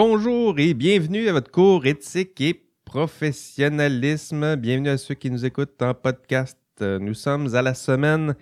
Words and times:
bonjour 0.00 0.60
et 0.60 0.74
bienvenue 0.74 1.28
à 1.28 1.32
votre 1.32 1.50
cours 1.50 1.84
éthique 1.84 2.40
et 2.40 2.62
professionnalisme. 2.84 4.54
Bienvenue 4.54 4.90
à 4.90 4.96
ceux 4.96 5.16
qui 5.16 5.28
nous 5.28 5.44
écoutent 5.44 5.82
en 5.82 5.92
podcast. 5.92 6.56
Nous 6.80 7.14
sommes 7.14 7.52
à 7.56 7.62
la 7.62 7.74
semaine 7.74 8.36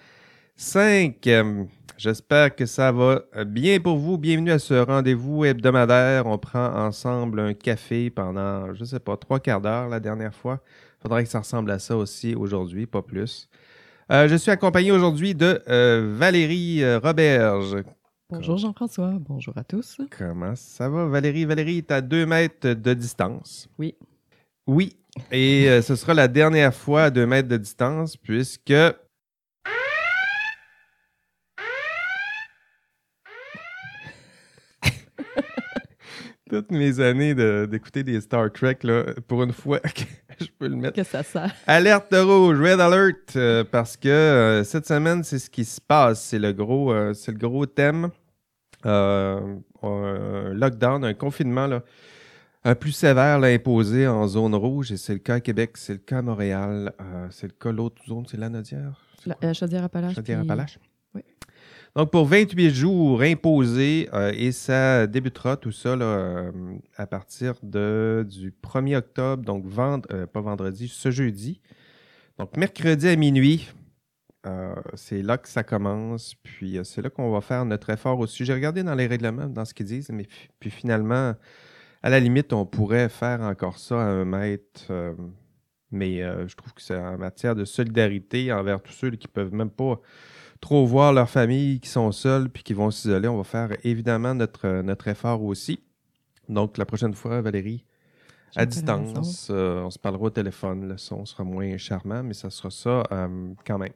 5. 0.57 1.27
Euh, 1.27 1.65
J'espère 1.97 2.55
que 2.55 2.67
ça 2.67 2.93
va 2.93 3.23
bien 3.47 3.81
pour 3.81 3.97
vous. 3.97 4.19
Bienvenue 4.19 4.51
à 4.51 4.59
ce 4.59 4.75
rendez-vous 4.75 5.47
hebdomadaire. 5.47 6.27
On 6.27 6.37
prend 6.37 6.75
ensemble 6.75 7.41
un 7.41 7.55
café 7.55 8.11
pendant, 8.11 8.75
je 8.75 8.85
sais 8.85 9.01
pas, 9.01 9.17
trois 9.17 9.41
quarts 9.41 9.63
d'heure 9.63 9.89
la 9.89 9.99
dernière 9.99 10.35
fois. 10.35 10.61
Faudrait 11.01 11.25
que 11.25 11.31
ça 11.31 11.39
ressemble 11.39 11.71
à 11.71 11.79
ça 11.79 11.97
aussi 11.97 12.35
aujourd'hui, 12.35 12.85
pas 12.85 13.01
plus. 13.01 13.49
Euh, 14.13 14.29
je 14.29 14.37
suis 14.37 14.51
accompagné 14.51 14.93
aujourd'hui 14.93 15.35
de 15.35 15.63
euh, 15.71 16.13
Valérie 16.19 16.85
euh, 16.85 16.99
Roberge. 16.99 17.79
Bonjour 18.29 18.59
Jean-François, 18.59 19.13
bonjour 19.21 19.57
à 19.57 19.63
tous. 19.63 19.99
Comment 20.11 20.57
ça 20.57 20.89
va, 20.89 21.07
Valérie? 21.07 21.45
Valérie 21.45 21.79
est 21.79 21.93
à 21.93 22.01
deux 22.01 22.27
mètres 22.27 22.71
de 22.71 22.93
distance. 22.93 23.69
Oui. 23.79 23.95
Oui. 24.67 24.97
Et 25.31 25.69
euh, 25.69 25.81
ce 25.81 25.95
sera 25.95 26.13
la 26.13 26.27
dernière 26.27 26.75
fois 26.75 27.05
à 27.05 27.11
deux 27.11 27.25
mètres 27.25 27.49
de 27.49 27.57
distance, 27.57 28.17
puisque. 28.17 28.75
Toutes 36.49 36.71
mes 36.71 37.01
années 37.01 37.35
de- 37.35 37.67
d'écouter 37.69 38.05
des 38.05 38.21
Star 38.21 38.53
Trek, 38.53 38.79
là, 38.85 39.05
pour 39.27 39.43
une 39.43 39.53
fois 39.53 39.81
que 39.81 40.03
je 40.41 40.47
peux 40.59 40.69
le 40.69 40.77
mettre. 40.77 40.95
Que 40.95 41.03
ça 41.03 41.23
sert. 41.25 41.53
Alerte 41.67 42.15
rouge, 42.15 42.61
red 42.61 42.79
alert, 42.81 43.35
euh, 43.35 43.65
parce 43.65 43.97
que 43.97 44.09
euh, 44.09 44.63
cette 44.65 44.87
semaine, 44.87 45.25
c'est 45.25 45.41
ce 45.41 45.51
qui 45.51 45.65
se 45.65 45.81
passe. 45.81 46.23
C'est 46.23 46.39
le 46.39 46.53
gros, 46.53 46.93
euh, 46.93 47.15
c'est 47.15 47.33
le 47.33 47.39
gros 47.39 47.67
thème. 47.67 48.11
Un 48.85 49.59
lockdown, 50.55 51.05
un 51.05 51.15
confinement 51.15 51.67
là, 51.67 51.83
un 52.65 52.75
plus 52.75 52.93
sévère 52.93 53.39
là, 53.41 53.49
imposé 53.49 54.07
en 54.07 54.27
zone 54.29 54.55
rouge. 54.55 54.93
Et 54.93 54.97
c'est 54.97 55.15
le 55.15 55.19
cas 55.19 55.35
à 55.35 55.41
Québec, 55.41 55.73
c'est 55.77 55.95
le 55.95 55.99
cas 55.99 56.19
à 56.19 56.23
Montréal, 56.23 56.93
c'est 57.31 57.47
le 57.49 57.53
cas 57.59 57.73
l'autre 57.73 58.01
zone, 58.07 58.25
c'est 58.31 58.37
la 58.37 58.49
Nodière. 58.49 59.01
La, 59.43 59.53
Chaudière-Appalaches. 59.53 60.11
puis- 60.15 60.17
Chaudière-Appalaches. 60.17 60.79
Oui. 61.15 61.23
Donc, 61.97 62.11
pour 62.11 62.27
28 62.27 62.71
jours 62.75 63.23
imposés, 63.23 64.11
euh, 64.13 64.31
et 64.37 64.53
ça 64.53 65.07
débutera 65.07 65.57
tout 65.57 65.73
ça 65.73 65.97
là, 65.97 66.05
euh, 66.05 66.53
à 66.99 67.07
partir 67.07 67.55
de, 67.63 68.27
du 68.29 68.51
1er 68.63 68.97
octobre, 68.97 69.43
donc 69.43 69.65
vend- 69.65 70.03
euh, 70.13 70.27
pas 70.27 70.43
vendredi, 70.43 70.89
ce 70.89 71.11
jeudi. 71.11 71.63
Donc, 72.39 72.55
mercredi 72.59 73.09
à 73.09 73.17
minuit, 73.17 73.71
c'est 74.95 75.23
là 75.23 75.39
que 75.39 75.49
ça 75.49 75.65
commence. 75.65 76.35
Puis, 76.37 76.79
c'est 76.85 77.03
là 77.03 77.11
qu'on 77.11 77.33
va 77.33 77.41
faire 77.41 77.65
notre 77.65 77.91
effort 77.91 78.21
aussi. 78.21 78.45
J'ai 78.45 78.53
regardé 78.55 78.85
dans 78.85 78.95
les 78.95 79.09
règlements, 79.09 79.49
dans 79.49 79.65
ce 79.65 79.75
qu'ils 79.75 79.87
disent, 79.87 80.11
mais 80.11 80.29
puis 80.61 80.71
finalement, 80.71 81.35
à 82.03 82.11
la 82.11 82.21
limite, 82.21 82.53
on 82.53 82.65
pourrait 82.65 83.09
faire 83.09 83.41
encore 83.41 83.79
ça 83.79 84.01
à 84.01 84.05
un 84.05 84.25
mètre. 84.25 84.93
mais 85.91 86.19
je 86.47 86.55
trouve 86.55 86.75
que 86.75 86.83
c'est 86.83 86.97
en 86.97 87.19
matière 87.19 87.57
de 87.57 87.65
solidarité 87.65 88.53
envers 88.53 88.81
tous 88.83 88.93
ceux 88.93 89.11
qui 89.13 89.27
peuvent 89.27 89.53
même 89.53 89.71
pas 89.71 90.01
trop 90.61 90.87
voir 90.87 91.13
leur 91.13 91.29
famille, 91.29 91.81
qui 91.81 91.89
sont 91.89 92.13
seuls 92.13 92.49
puis 92.49 92.63
qui 92.63 92.75
vont 92.75 92.91
s'isoler. 92.91 93.29
On 93.29 93.37
va 93.37 93.45
faire 93.45 93.77
évidemment 93.85 94.35
notre, 94.35 94.67
euh, 94.67 94.83
notre 94.83 95.09
effort 95.09 95.43
aussi. 95.43 95.81
Donc, 96.49 96.79
la 96.79 96.85
prochaine 96.85 97.15
fois, 97.15 97.41
Valérie, 97.41 97.85
à 98.57 98.65
distance, 98.65 99.49
euh, 99.51 99.83
on 99.83 99.91
se 99.91 99.99
parlera 99.99 100.25
au 100.25 100.31
téléphone. 100.31 100.89
Le 100.89 100.97
son 100.97 101.27
sera 101.27 101.45
moins 101.45 101.77
charmant, 101.77 102.23
mais 102.23 102.33
ça 102.33 102.49
sera 102.49 102.71
ça 102.71 103.03
euh, 103.13 103.49
quand 103.67 103.79
même. 103.79 103.93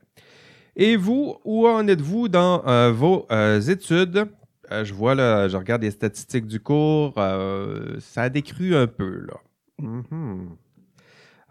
Et 0.77 0.97
vous, 0.97 1.37
où 1.45 1.67
en 1.67 1.87
êtes-vous 1.89 2.29
dans 2.29 2.67
euh, 2.67 2.93
vos 2.93 3.27
études? 3.69 4.27
Je 4.71 4.95
vois, 4.95 5.17
là, 5.17 5.49
je 5.49 5.57
regarde 5.57 5.83
les 5.83 5.91
statistiques 5.91 6.47
du 6.47 6.61
cours. 6.61 7.15
ça 7.15 8.23
a 8.23 8.29
décru 8.29 8.77
un 8.77 8.87
peu, 8.87 9.27
là. 9.27 9.35
Mhm. 9.79 10.51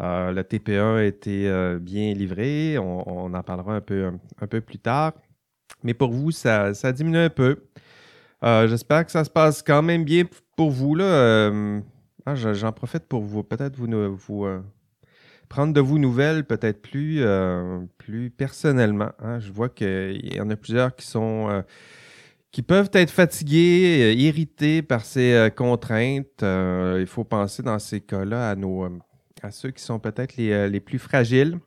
Euh, 0.01 0.31
le 0.31 0.43
TP1 0.43 0.97
a 0.97 1.03
été 1.03 1.47
euh, 1.49 1.77
bien 1.79 2.13
livré. 2.13 2.77
On, 2.77 3.33
en 3.33 3.43
parlera 3.43 3.75
un 3.75 3.81
peu, 3.81 4.11
un, 4.41 4.47
peu 4.47 4.61
plus 4.61 4.79
tard. 4.79 5.13
Mais 5.83 5.93
pour 5.93 6.11
vous, 6.11 6.31
ça, 6.31 6.73
diminue 6.93 7.17
un 7.17 7.29
peu. 7.29 7.57
Euh, 8.43 8.67
J'espère 8.67 9.05
que 9.05 9.11
ça 9.11 9.23
se 9.23 9.29
passe 9.29 9.61
quand 9.61 9.81
même 9.81 10.03
bien 10.05 10.23
pour 10.55 10.71
vous. 10.71 10.95
ah, 10.99 12.35
je- 12.35 12.53
J'en 12.53 12.71
profite 12.71 13.05
pour 13.05 13.21
vous, 13.23 13.43
peut-être 13.43 13.75
vous, 13.77 13.87
prendre 15.49 15.73
de 15.73 15.81
vous 15.81 15.99
nouvelles, 15.99 16.45
peut-être 16.45 16.81
plus, 16.81 17.21
plus 17.97 18.29
personnellement. 18.29 19.11
hein. 19.19 19.39
Je 19.39 19.51
vois 19.51 19.69
qu'il 19.69 20.33
y 20.35 20.39
en 20.39 20.49
a 20.49 20.55
plusieurs 20.55 20.95
qui 20.95 21.05
sont 21.07 21.63
qui 22.51 22.63
peuvent 22.63 22.89
être 22.93 23.11
fatigués, 23.11 24.13
irrités 24.17 24.81
par 24.81 25.05
ces 25.05 25.49
contraintes. 25.55 26.41
Il 26.41 27.05
faut 27.07 27.23
penser 27.23 27.63
dans 27.63 27.79
ces 27.79 28.01
cas-là 28.01 28.51
à 28.51 28.55
nos 28.55 28.87
à 29.41 29.51
ceux 29.51 29.71
qui 29.71 29.83
sont 29.83 29.99
peut-être 29.99 30.37
les, 30.37 30.51
euh, 30.51 30.67
les 30.67 30.79
plus 30.79 30.99
fragiles. 30.99 31.59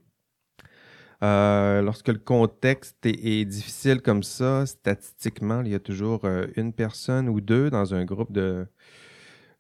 Euh, 1.23 1.83
lorsque 1.83 2.09
le 2.09 2.19
contexte 2.19 2.97
est, 3.07 3.45
difficile 3.45 4.03
comme 4.03 4.25
ça, 4.25 4.67
statistiquement, 4.67 5.63
il 5.63 5.71
y 5.71 5.75
a 5.75 5.79
toujours 5.79 6.25
euh, 6.25 6.47
une 6.57 6.73
personne 6.73 7.29
ou 7.29 7.41
deux 7.41 7.71
dans 7.71 7.95
un 7.95 8.05
groupe 8.05 8.33
de, 8.33 8.67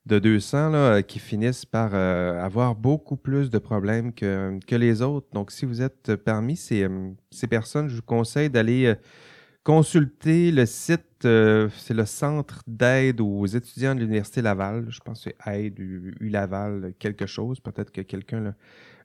de 0.06 0.18
200 0.18 0.70
là, 0.70 1.02
qui 1.02 1.20
finissent 1.20 1.64
par 1.64 1.94
avoir 1.94 2.74
beaucoup 2.74 3.16
plus 3.16 3.48
de 3.48 3.58
problèmes 3.58 4.12
que, 4.12 4.58
que 4.66 4.74
les 4.74 5.02
autres. 5.02 5.28
Donc, 5.32 5.52
si 5.52 5.64
vous 5.64 5.82
êtes 5.82 6.16
parmi 6.16 6.56
ces, 6.56 6.88
ces 7.30 7.46
personnes, 7.46 7.88
je 7.88 7.96
vous 7.96 8.02
conseille 8.02 8.50
d'aller 8.50 8.96
consulter 9.62 10.50
le 10.50 10.66
site, 10.66 11.06
euh, 11.24 11.68
c'est 11.76 11.94
le 11.94 12.06
Centre 12.06 12.62
d'aide 12.66 13.20
aux 13.20 13.46
étudiants 13.46 13.94
de 13.94 14.00
l'Université 14.00 14.42
Laval. 14.42 14.86
Je 14.88 15.00
pense 15.00 15.24
que 15.24 15.30
c'est 15.30 15.50
Aide 15.52 15.78
U, 15.78 16.14
Laval, 16.20 16.94
quelque 16.98 17.26
chose. 17.26 17.60
Peut-être 17.60 17.90
que 17.90 18.00
quelqu'un 18.00 18.54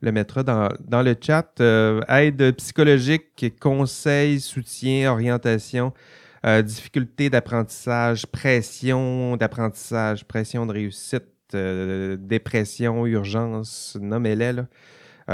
le, 0.02 0.12
mettra 0.12 0.44
dans, 0.44 1.02
le 1.02 1.16
chat. 1.20 1.60
Euh, 1.60 2.02
aide 2.10 2.56
psychologique, 2.58 3.60
conseil, 3.60 4.40
soutien, 4.40 5.12
orientation, 5.12 5.94
euh, 6.46 6.62
difficulté 6.62 7.30
d'apprentissage, 7.30 8.26
pression 8.28 9.38
d'apprentissage, 9.38 10.26
pression 10.26 10.66
de 10.66 10.74
réussite, 10.74 11.24
euh, 11.54 12.18
dépression, 12.18 13.06
urgence, 13.06 13.98
nommez-les. 14.00 14.64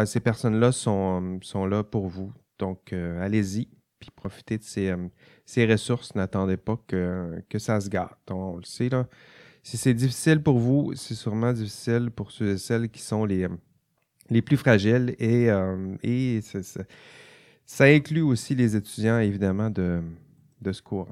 ces 0.06 0.20
personnes-là 0.20 0.72
sont, 0.72 1.40
là 1.70 1.84
pour 1.84 2.08
vous. 2.08 2.34
Donc, 2.60 2.94
allez-y, 2.94 3.68
puis 4.04 4.12
profitez 4.16 4.58
de 4.58 4.64
ces, 4.64 4.90
euh, 4.90 5.08
ces 5.46 5.66
ressources. 5.66 6.14
N'attendez 6.16 6.58
pas 6.58 6.78
que, 6.88 7.42
ça 7.58 7.80
se 7.80 7.90
gâte. 7.90 8.18
On 8.30 8.58
le 8.58 8.64
sait, 8.64 8.90
là. 8.90 9.08
Si 9.64 9.78
c'est 9.78 9.94
difficile 9.94 10.44
pour 10.44 10.60
vous, 10.60 10.94
c'est 10.96 11.16
sûrement 11.16 11.54
difficile 11.54 12.12
pour 12.12 12.32
ceux 12.32 12.50
et 12.50 12.58
celles 12.58 12.90
qui 12.90 13.02
sont 13.02 13.24
les, 13.24 13.48
les 14.30 14.42
plus 14.42 14.58
fragiles. 14.58 15.16
Et, 15.20 15.50
euh, 15.50 16.42
ça 17.66 17.86
inclut 17.86 18.22
aussi 18.22 18.56
les 18.56 18.76
étudiants, 18.76 19.20
évidemment, 19.20 19.70
de, 19.70 20.02
de 20.62 20.72
ce 20.74 20.82
cours. 20.82 21.08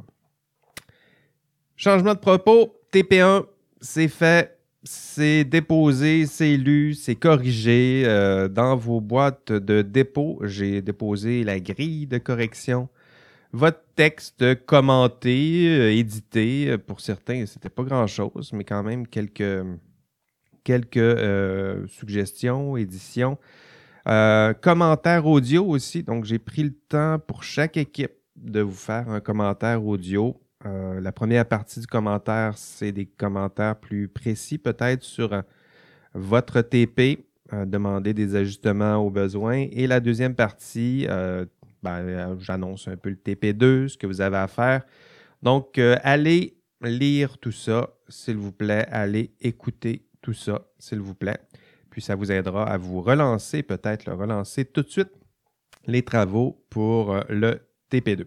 Changement 1.78 2.14
de 2.14 2.20
propos, 2.20 2.76
TP1, 2.92 3.46
c'est 3.80 4.10
fait, 4.10 4.61
c'est 4.84 5.44
déposé, 5.44 6.26
c'est 6.26 6.58
lu, 6.58 6.96
c'est 6.96 7.16
corrigé. 7.16 8.04
Euh, 8.06 8.48
dans 8.48 8.76
vos 8.76 9.00
boîtes 9.00 9.52
de 9.52 9.82
dépôt, 9.82 10.40
j'ai 10.44 10.82
déposé 10.82 11.44
la 11.44 11.60
grille 11.60 12.08
de 12.08 12.18
correction. 12.18 12.90
Votre 13.54 13.82
texte 13.96 14.66
commenté, 14.66 15.68
euh, 15.68 15.92
édité, 15.92 16.70
euh, 16.70 16.78
pour 16.78 17.02
certains, 17.02 17.46
c'était 17.46 17.70
pas 17.70 17.84
grand-chose, 17.84 18.52
mais 18.54 18.64
quand 18.64 18.82
même 18.82 19.06
quelques, 19.06 19.64
quelques 20.64 21.90
suggestions, 21.90 22.76
éditions. 22.78 23.38
Commentaires 24.06 25.28
audio 25.28 25.66
aussi. 25.66 26.02
Donc, 26.02 26.26
j'ai 26.26 26.40
pris 26.40 26.64
le 26.64 26.74
temps 26.74 27.20
pour 27.20 27.44
chaque 27.44 27.78
équipe 27.78 28.14
de 28.36 28.62
vous 28.62 28.74
faire 28.74 29.10
un 29.10 29.20
commentaire 29.20 29.86
audio. 29.86 30.42
Euh, 30.66 31.02
la 31.02 31.12
première 31.12 31.46
partie 31.46 31.80
du 31.80 31.88
commentaire, 31.88 32.58
c'est 32.58 32.92
des 32.92 33.06
commentaires 33.06 33.76
plus 33.76 34.08
précis, 34.08 34.58
peut-être 34.58 35.04
sur 35.04 35.34
euh, 35.34 35.42
votre 36.14 36.62
TP, 36.62 37.26
euh, 37.54 37.66
demander 37.66 38.14
des 38.14 38.36
ajustements 38.36 38.98
aux 38.98 39.10
besoins. 39.10 39.68
Et 39.72 39.88
la 39.88 40.00
deuxième 40.00 40.36
partie, 40.36 41.08
ben, 41.84 42.38
j'annonce 42.40 42.88
un 42.88 42.96
peu 42.96 43.10
le 43.10 43.16
TP2, 43.16 43.88
ce 43.88 43.98
que 43.98 44.06
vous 44.06 44.22
avez 44.22 44.38
à 44.38 44.48
faire. 44.48 44.84
Donc, 45.42 45.80
allez 45.80 46.58
lire 46.82 47.38
tout 47.40 47.52
ça, 47.52 47.90
s'il 48.08 48.38
vous 48.38 48.52
plaît. 48.52 48.86
Allez 48.92 49.34
écouter 49.42 50.06
tout 50.22 50.34
ça, 50.34 50.62
s'il 50.78 51.00
vous 51.00 51.16
plaît. 51.16 51.40
Puis 51.90 52.02
ça 52.02 52.16
vous 52.16 52.32
aidera 52.32 52.70
à 52.70 52.78
vous 52.78 53.02
relancer, 53.02 53.64
peut-être 53.64 54.12
relancer 54.12 54.66
tout 54.66 54.84
de 54.84 54.90
suite, 54.90 55.12
les 55.88 56.04
travaux 56.04 56.64
pour 56.70 57.20
le 57.30 57.60
TP2. 57.92 58.26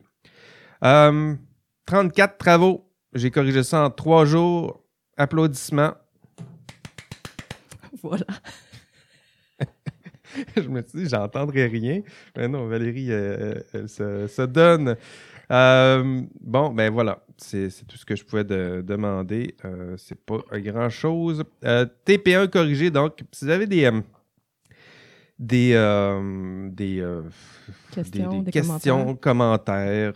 Euh, 1.85 1.93
34 1.93 2.39
travaux. 2.39 2.91
J'ai 3.15 3.31
corrigé 3.31 3.63
ça 3.63 3.85
en 3.85 3.91
trois 3.91 4.25
jours. 4.25 4.83
Applaudissements. 5.17 5.95
Voilà. 8.03 8.27
je 10.57 10.69
me 10.69 10.83
suis 10.83 11.05
dit, 11.05 11.09
j'entendrai 11.09 11.67
rien. 11.67 12.03
Mais 12.37 12.49
non, 12.49 12.67
Valérie, 12.67 13.07
euh, 13.11 13.55
elle 13.73 13.89
se, 13.89 14.27
se 14.27 14.43
donne 14.43 14.97
Euh, 15.51 16.23
bon, 16.41 16.71
ben 16.71 16.91
voilà. 16.93 17.25
C'est 17.37 17.69
tout 17.87 17.97
ce 17.97 18.05
que 18.05 18.17
je 18.17 18.25
pouvais 18.25 18.45
demander. 18.45 19.55
Euh, 19.65 19.95
c'est 19.97 20.19
pas 20.19 20.41
grand-chose. 20.53 21.45
Euh, 21.65 21.87
TP1 22.07 22.49
corrigé, 22.49 22.91
donc, 22.91 23.21
si 23.33 23.45
vous 23.45 23.51
avez 23.51 23.67
des... 23.67 23.91
des, 25.39 25.75
des, 26.71 27.05
questions, 28.51 29.17
commentaires, 29.17 30.15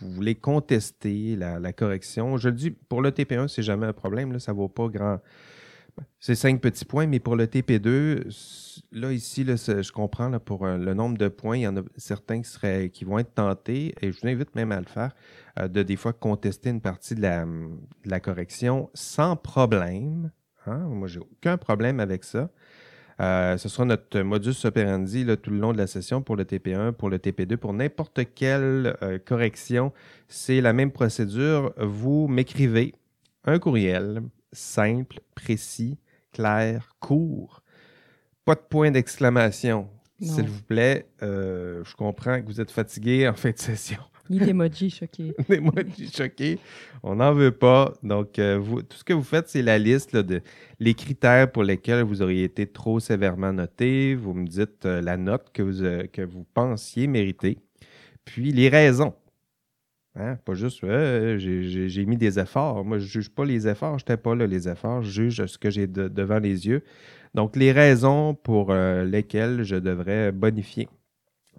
vous 0.00 0.10
voulez 0.10 0.34
contester 0.34 1.36
la, 1.36 1.72
correction. 1.72 2.36
Je 2.36 2.48
le 2.48 2.54
dis, 2.54 2.70
pour 2.70 3.02
le 3.02 3.10
TP1, 3.10 3.48
c'est 3.48 3.62
jamais 3.62 3.86
un 3.86 3.92
problème. 3.92 4.32
Là, 4.32 4.38
ça 4.38 4.52
ne 4.52 4.56
vaut 4.56 4.68
pas 4.68 4.88
grand, 4.88 5.20
c'est 6.20 6.34
cinq 6.34 6.60
petits 6.60 6.84
points, 6.84 7.06
mais 7.06 7.20
pour 7.20 7.36
le 7.36 7.46
TP2, 7.46 8.82
là, 8.92 9.12
ici, 9.12 9.44
je 9.44 9.92
comprends 9.92 10.30
pour 10.38 10.66
euh, 10.66 10.76
le 10.76 10.94
nombre 10.94 11.18
de 11.18 11.28
points, 11.28 11.56
il 11.56 11.62
y 11.62 11.66
en 11.66 11.76
a 11.76 11.82
certains 11.96 12.40
qui, 12.40 12.48
seraient, 12.48 12.90
qui 12.90 13.04
vont 13.04 13.18
être 13.18 13.34
tentés, 13.34 13.94
et 14.00 14.10
je 14.10 14.20
vous 14.20 14.28
invite 14.28 14.54
même 14.54 14.72
à 14.72 14.80
le 14.80 14.86
faire, 14.86 15.14
euh, 15.58 15.68
de 15.68 15.82
des 15.82 15.96
fois 15.96 16.12
contester 16.12 16.70
une 16.70 16.80
partie 16.80 17.14
de 17.14 17.22
la, 18.04 18.20
correction 18.20 18.90
sans 18.94 19.36
problème. 19.36 20.30
Hein. 20.66 20.78
Moi, 20.78 21.08
j'ai 21.08 21.20
aucun 21.20 21.58
problème 21.58 22.00
avec 22.00 22.24
ça. 22.24 22.50
Euh, 23.20 23.56
ce 23.56 23.68
sera 23.68 23.84
notre 23.84 24.20
modus 24.20 24.64
operandi 24.64 25.24
tout 25.42 25.50
le 25.50 25.58
long 25.58 25.72
de 25.72 25.78
la 25.78 25.86
session 25.86 26.22
pour 26.22 26.36
le 26.36 26.44
TP1, 26.44 26.92
pour 26.92 27.10
le 27.10 27.18
TP2, 27.18 27.56
pour 27.56 27.72
n'importe 27.72 28.20
quelle 28.34 28.96
correction. 29.24 29.92
C'est 30.28 30.60
la 30.60 30.72
même 30.72 30.90
procédure. 30.90 31.72
Vous 31.76 32.26
m'écrivez 32.28 32.94
un 33.44 33.58
courriel 33.58 34.22
simple, 34.52 35.20
précis, 35.34 35.98
clair, 36.32 36.94
court. 37.00 37.62
Pas 38.44 38.54
de 38.54 38.60
point 38.60 38.90
d'exclamation. 38.90 39.88
S'il 40.20 40.48
vous 40.48 40.62
plaît, 40.62 41.06
euh, 41.22 41.82
je 41.84 41.94
comprends 41.96 42.40
que 42.40 42.46
vous 42.46 42.60
êtes 42.60 42.70
fatigué 42.70 43.28
en 43.28 43.34
fin 43.34 43.50
de 43.50 43.58
session. 43.58 44.00
Il 44.30 46.04
est 46.04 46.16
choqué. 46.16 46.58
On 47.02 47.16
n'en 47.16 47.32
veut 47.32 47.50
pas. 47.50 47.92
Donc, 48.02 48.38
euh, 48.38 48.60
tout 48.88 48.96
ce 48.96 49.04
que 49.04 49.12
vous 49.12 49.22
faites, 49.22 49.48
c'est 49.48 49.62
la 49.62 49.78
liste 49.78 50.16
de 50.16 50.40
les 50.80 50.94
critères 50.94 51.50
pour 51.50 51.62
lesquels 51.62 52.02
vous 52.02 52.22
auriez 52.22 52.44
été 52.44 52.66
trop 52.66 53.00
sévèrement 53.00 53.52
noté. 53.52 54.14
Vous 54.14 54.34
me 54.34 54.46
dites 54.46 54.86
euh, 54.86 55.00
la 55.00 55.16
note 55.16 55.50
que 55.52 55.62
vous, 55.62 56.08
que 56.12 56.22
vous 56.22 56.44
pensiez 56.54 57.06
mériter. 57.06 57.58
Puis 58.24 58.52
les 58.52 58.68
raisons. 58.68 59.14
Hein? 60.16 60.36
Pas 60.44 60.54
juste, 60.54 60.80
j'ai 60.80 62.06
mis 62.06 62.16
des 62.16 62.38
efforts. 62.38 62.84
Moi, 62.84 62.98
je 62.98 63.04
ne 63.04 63.08
juge 63.08 63.30
pas 63.30 63.44
les 63.44 63.66
efforts. 63.66 63.98
Je 63.98 64.04
n'étais 64.04 64.16
pas 64.16 64.34
là, 64.34 64.46
les 64.46 64.68
efforts. 64.68 65.02
Je 65.02 65.10
juge 65.10 65.46
ce 65.46 65.58
que 65.58 65.70
j'ai 65.70 65.86
devant 65.86 66.38
les 66.38 66.66
yeux. 66.66 66.82
Donc, 67.34 67.56
les 67.56 67.72
raisons 67.72 68.34
pour 68.34 68.70
euh, 68.70 69.04
lesquelles 69.04 69.64
je 69.64 69.74
devrais 69.74 70.30
bonifier 70.30 70.88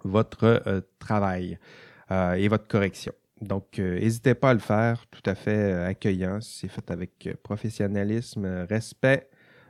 votre 0.04 0.62
euh, 0.66 0.80
travail 0.98 1.54
euh, 1.54 1.85
et 2.10 2.48
votre 2.48 2.68
correction. 2.68 3.12
Donc, 3.40 3.78
n'hésitez 3.78 4.34
pas 4.34 4.50
à 4.50 4.54
le 4.54 4.60
faire, 4.60 5.04
tout 5.10 5.22
à 5.28 5.34
fait 5.34 5.72
accueillant. 5.72 6.40
c'est 6.40 6.68
fait 6.68 6.90
avec 6.90 7.28
professionnalisme, 7.42 8.66
respect, 8.68 9.28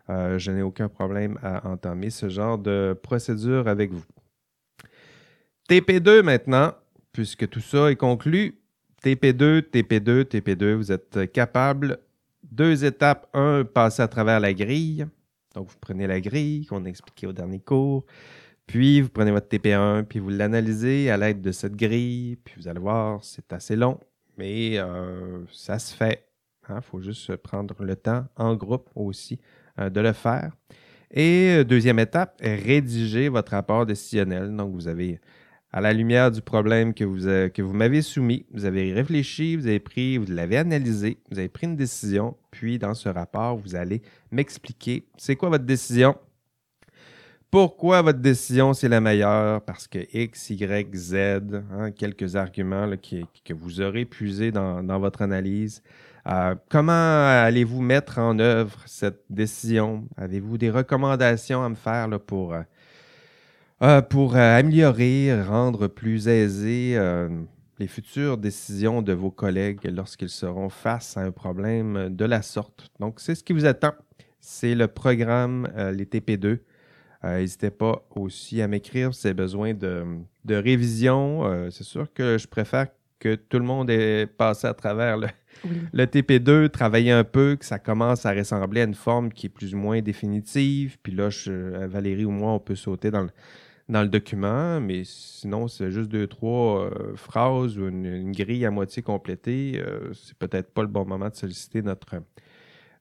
je 0.09 0.51
n'ai 0.51 0.63
aucun 0.63 0.89
problème 0.89 1.39
à 1.43 1.67
entamer 1.69 2.11
ce 2.11 2.29
genre 2.29 2.59
de 2.59 2.97
procédure 3.03 3.67
avec 3.67 3.91
vous. 3.91 4.05
TP2 5.69 6.23
maintenant, 6.23 6.75
puisque 7.13 7.49
tout 7.49 7.61
ça 7.61 7.91
est 7.91 7.97
conclu, 7.97 8.61
TP2, 9.07 9.63
TP2, 9.63 10.25
TP2, 10.25 10.75
vous 10.75 10.93
êtes 10.93 11.31
capable. 11.33 11.99
Deux 12.43 12.85
étapes. 12.85 13.29
Un, 13.35 13.65
passer 13.65 14.03
à 14.03 14.09
travers 14.09 14.41
la 14.41 14.53
grille. 14.53 15.07
Donc, 15.55 15.69
vous 15.69 15.77
prenez 15.81 16.07
la 16.07 16.21
grille 16.21 16.67
qu'on 16.67 16.85
a 16.85 16.89
expliquée 16.89 17.27
au 17.27 17.33
dernier 17.33 17.61
cours. 17.61 18.05
Puis, 18.67 19.01
vous 19.01 19.09
prenez 19.09 19.31
votre 19.31 19.49
TP1, 19.49 20.05
puis 20.05 20.19
vous 20.19 20.31
l'analysez 20.31 21.11
à 21.11 21.17
l'aide 21.17 21.41
de 21.41 21.53
cette 21.53 21.77
grille. 21.77 22.37
Puis, 22.45 22.55
vous 22.59 22.69
allez 22.69 22.81
voir, 22.81 23.23
c'est 23.23 23.53
assez 23.53 23.77
long, 23.77 24.01
mais 24.37 24.79
euh, 24.79 25.45
ça 25.53 25.79
se 25.79 25.95
fait. 25.95 26.27
Il 26.69 26.73
hein. 26.73 26.81
faut 26.81 27.01
juste 27.01 27.37
prendre 27.37 27.77
le 27.85 27.95
temps 27.95 28.25
en 28.35 28.57
groupe 28.57 28.91
aussi 28.97 29.39
euh, 29.79 29.89
de 29.89 30.01
le 30.01 30.13
faire. 30.13 30.53
Et 31.13 31.59
euh, 31.59 31.65
deuxième 31.65 32.01
étape, 32.01 32.41
rédiger 32.43 33.29
votre 33.29 33.53
rapport 33.53 33.87
décisionnel. 33.87 34.55
Donc, 34.57 34.75
vous 34.75 34.89
avez 34.89 35.21
à 35.71 35.81
la 35.81 35.93
lumière 35.93 36.33
du 36.33 36.43
problème 36.43 36.93
que 36.93 37.05
vous, 37.05 37.27
que 37.51 37.63
vous 37.63 37.73
m'avez 37.73 38.03
soumis. 38.03 38.47
Vous 38.53 38.65
avez 38.65 38.93
réfléchi, 38.93 39.55
vous 39.55 39.69
avez 39.69 39.79
pris, 39.79 40.17
vous 40.17 40.33
l'avez 40.33 40.57
analysé, 40.57 41.19
vous 41.31 41.39
avez 41.39 41.49
pris 41.49 41.67
une 41.67 41.77
décision, 41.77 42.37
puis 42.51 42.79
dans 42.79 42.95
ce 42.95 43.09
rapport, 43.09 43.59
vous 43.59 43.77
allez 43.77 44.01
m'expliquer 44.33 45.07
c'est 45.19 45.37
quoi 45.37 45.51
votre 45.51 45.65
décision, 45.65 46.17
pourquoi 47.57 48.03
votre 48.03 48.19
décision 48.19 48.75
c'est 48.75 48.91
la 48.91 49.01
meilleure, 49.01 49.63
parce 49.63 49.89
que 49.89 50.01
X, 50.13 50.51
Y, 50.51 50.95
Z, 50.95 51.15
hein, 51.73 51.91
quelques 51.91 52.37
arguments 52.37 52.87
que 52.99 53.55
vous 53.55 53.81
aurez 53.81 54.05
puisés 54.05 54.53
dans, 54.53 54.99
votre 54.99 55.23
analyse. 55.23 55.83
Euh, 56.27 56.55
comment 56.69 56.93
allez-vous 56.93 57.81
mettre 57.81 58.19
en 58.19 58.39
œuvre 58.41 58.77
cette 58.85 59.23
décision? 59.31 60.05
Avez-vous 60.19 60.59
des 60.59 60.69
recommandations 60.69 61.65
à 61.65 61.71
me 61.71 61.77
faire 61.77 62.21
pour... 62.21 62.53
Euh, 62.53 62.61
euh, 63.81 64.03
pour 64.03 64.37
améliorer, 64.37 65.43
rendre 65.43 65.87
plus 65.87 66.27
euh, 66.29 67.31
les 67.79 67.87
futures 67.87 68.37
décisions 68.37 69.01
de 69.01 69.15
vos 69.15 69.31
collègues 69.31 69.81
lorsqu'ils 69.91 70.29
seront 70.29 70.69
face 70.69 71.17
à 71.17 71.21
un 71.21 71.31
problème 71.31 72.15
de 72.15 72.25
la 72.27 72.43
sorte? 72.43 72.91
Donc, 73.01 73.19
c'est 73.19 73.35
ce 73.35 73.43
qui 73.43 73.55
vous 73.55 73.65
attend. 73.65 73.95
C'est 74.41 74.75
le 74.75 74.89
programme, 74.89 75.71
les 75.95 76.05
TP2. 76.05 76.59
N'hésitez 77.35 77.71
pas 77.71 78.07
aussi 78.15 78.63
à 78.63 78.69
m'écrire 78.69 79.15
si 79.15 79.23
vous 79.23 79.27
avez 79.29 79.35
besoin 79.35 79.75
de, 79.75 80.05
révision. 80.49 81.71
c'est 81.71 81.85
sûr 81.85 82.13
que 82.13 82.39
je 82.39 82.47
préfère 82.47 82.87
que 83.19 83.35
tout 83.35 83.59
le 83.59 83.65
monde 83.65 83.91
ait 83.91 84.27
passé 84.27 84.67
à 84.67 84.75
travers 84.75 85.17
le, 85.17 85.29
le 85.93 86.05
TP2, 86.05 86.69
travailler 86.69 87.13
un 87.13 87.25
peu, 87.25 87.57
que 87.57 87.65
ça 87.65 87.79
commence 87.79 88.27
à 88.27 88.33
ressembler 88.33 88.83
à 88.83 88.85
une 88.85 88.95
forme 88.95 89.33
qui 89.33 89.47
est 89.47 89.51
plus 89.51 89.75
ou 89.75 89.79
moins 89.79 90.01
définitive. 90.01 90.99
Puis 91.03 91.13
là, 91.13 91.29
Valérie 91.87 92.25
ou 92.25 92.31
moi, 92.31 92.53
on 92.53 92.61
peut 92.61 92.75
sauter 92.75 93.11
dans 93.11 93.23
le, 93.23 93.31
dans 93.89 94.03
le 94.03 94.09
document, 94.09 94.81
mais 94.81 95.03
sinon, 95.05 95.69
c'est 95.69 95.91
juste 95.91 96.11
deux, 96.11 96.27
trois 96.27 96.87
euh, 96.87 97.17
phrases 97.17 97.79
ou 97.79 97.89
une, 97.89 98.33
grille 98.33 98.67
à 98.67 98.71
moitié 98.71 99.03
complétée. 99.03 99.81
Euh, 99.85 100.13
c'est 100.13 100.37
peut-être 100.37 100.73
pas 100.73 100.83
le 100.83 100.89
bon 100.89 101.05
moment 101.05 101.29
de 101.29 101.35
solliciter 101.35 101.83
notre, 101.83 102.17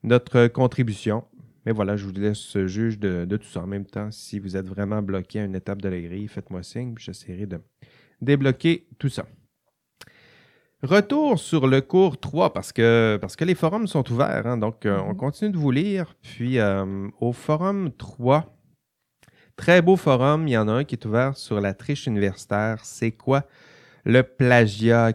notre 0.04 0.48
contribution. 0.48 1.24
Mais 1.66 1.72
voilà, 1.72 1.98
je 1.98 2.06
vous 2.06 2.12
laisse 2.12 2.58
juge 2.66 3.00
de, 3.00 3.26
de, 3.26 3.38
tout 3.38 3.48
ça. 3.48 3.62
En 3.62 3.68
même 3.68 3.86
temps, 3.86 4.12
si 4.12 4.40
vous 4.40 4.56
êtes 4.56 4.68
vraiment 4.68 5.02
bloqué 5.02 5.40
à 5.40 5.46
une 5.46 5.56
étape 5.56 5.82
de 5.82 5.90
la 5.90 6.00
grille, 6.00 6.28
faites-moi 6.28 6.64
signe, 6.64 6.94
puis 6.94 7.06
j'essaierai 7.06 7.46
de 7.46 7.60
débloquer 8.22 8.88
tout 9.00 9.10
ça. 9.10 9.26
Retour 10.84 11.40
sur 11.40 11.68
le 11.68 11.82
cours 11.82 12.20
3 12.20 12.54
parce 12.54 12.72
que, 12.72 13.18
parce 13.20 13.36
que 13.36 13.46
les 13.46 13.56
forums 13.56 13.88
sont 13.88 14.12
ouverts. 14.12 14.46
Hein. 14.46 14.58
donc, 14.58 14.86
euh, 14.86 15.00
on 15.00 15.14
mm-hmm. 15.14 15.18
continue 15.18 15.52
de 15.52 15.58
vous 15.58 15.72
lire. 15.72 16.16
Puis, 16.22 16.58
au 17.20 17.34
forum 17.34 17.92
3, 17.98 18.56
Très 19.56 19.82
beau 19.82 19.96
forum. 19.96 20.48
Il 20.48 20.52
y 20.52 20.58
en 20.58 20.68
a 20.68 20.74
un 20.74 20.84
qui 20.84 20.96
est 20.96 21.06
ouvert 21.06 21.38
sur 21.38 21.62
la 21.62 21.74
triche 21.74 22.08
universitaire. 22.08 22.84
C'est 22.84 23.12
quoi 23.12 23.46
le 24.04 24.22
plagiat 24.22 25.12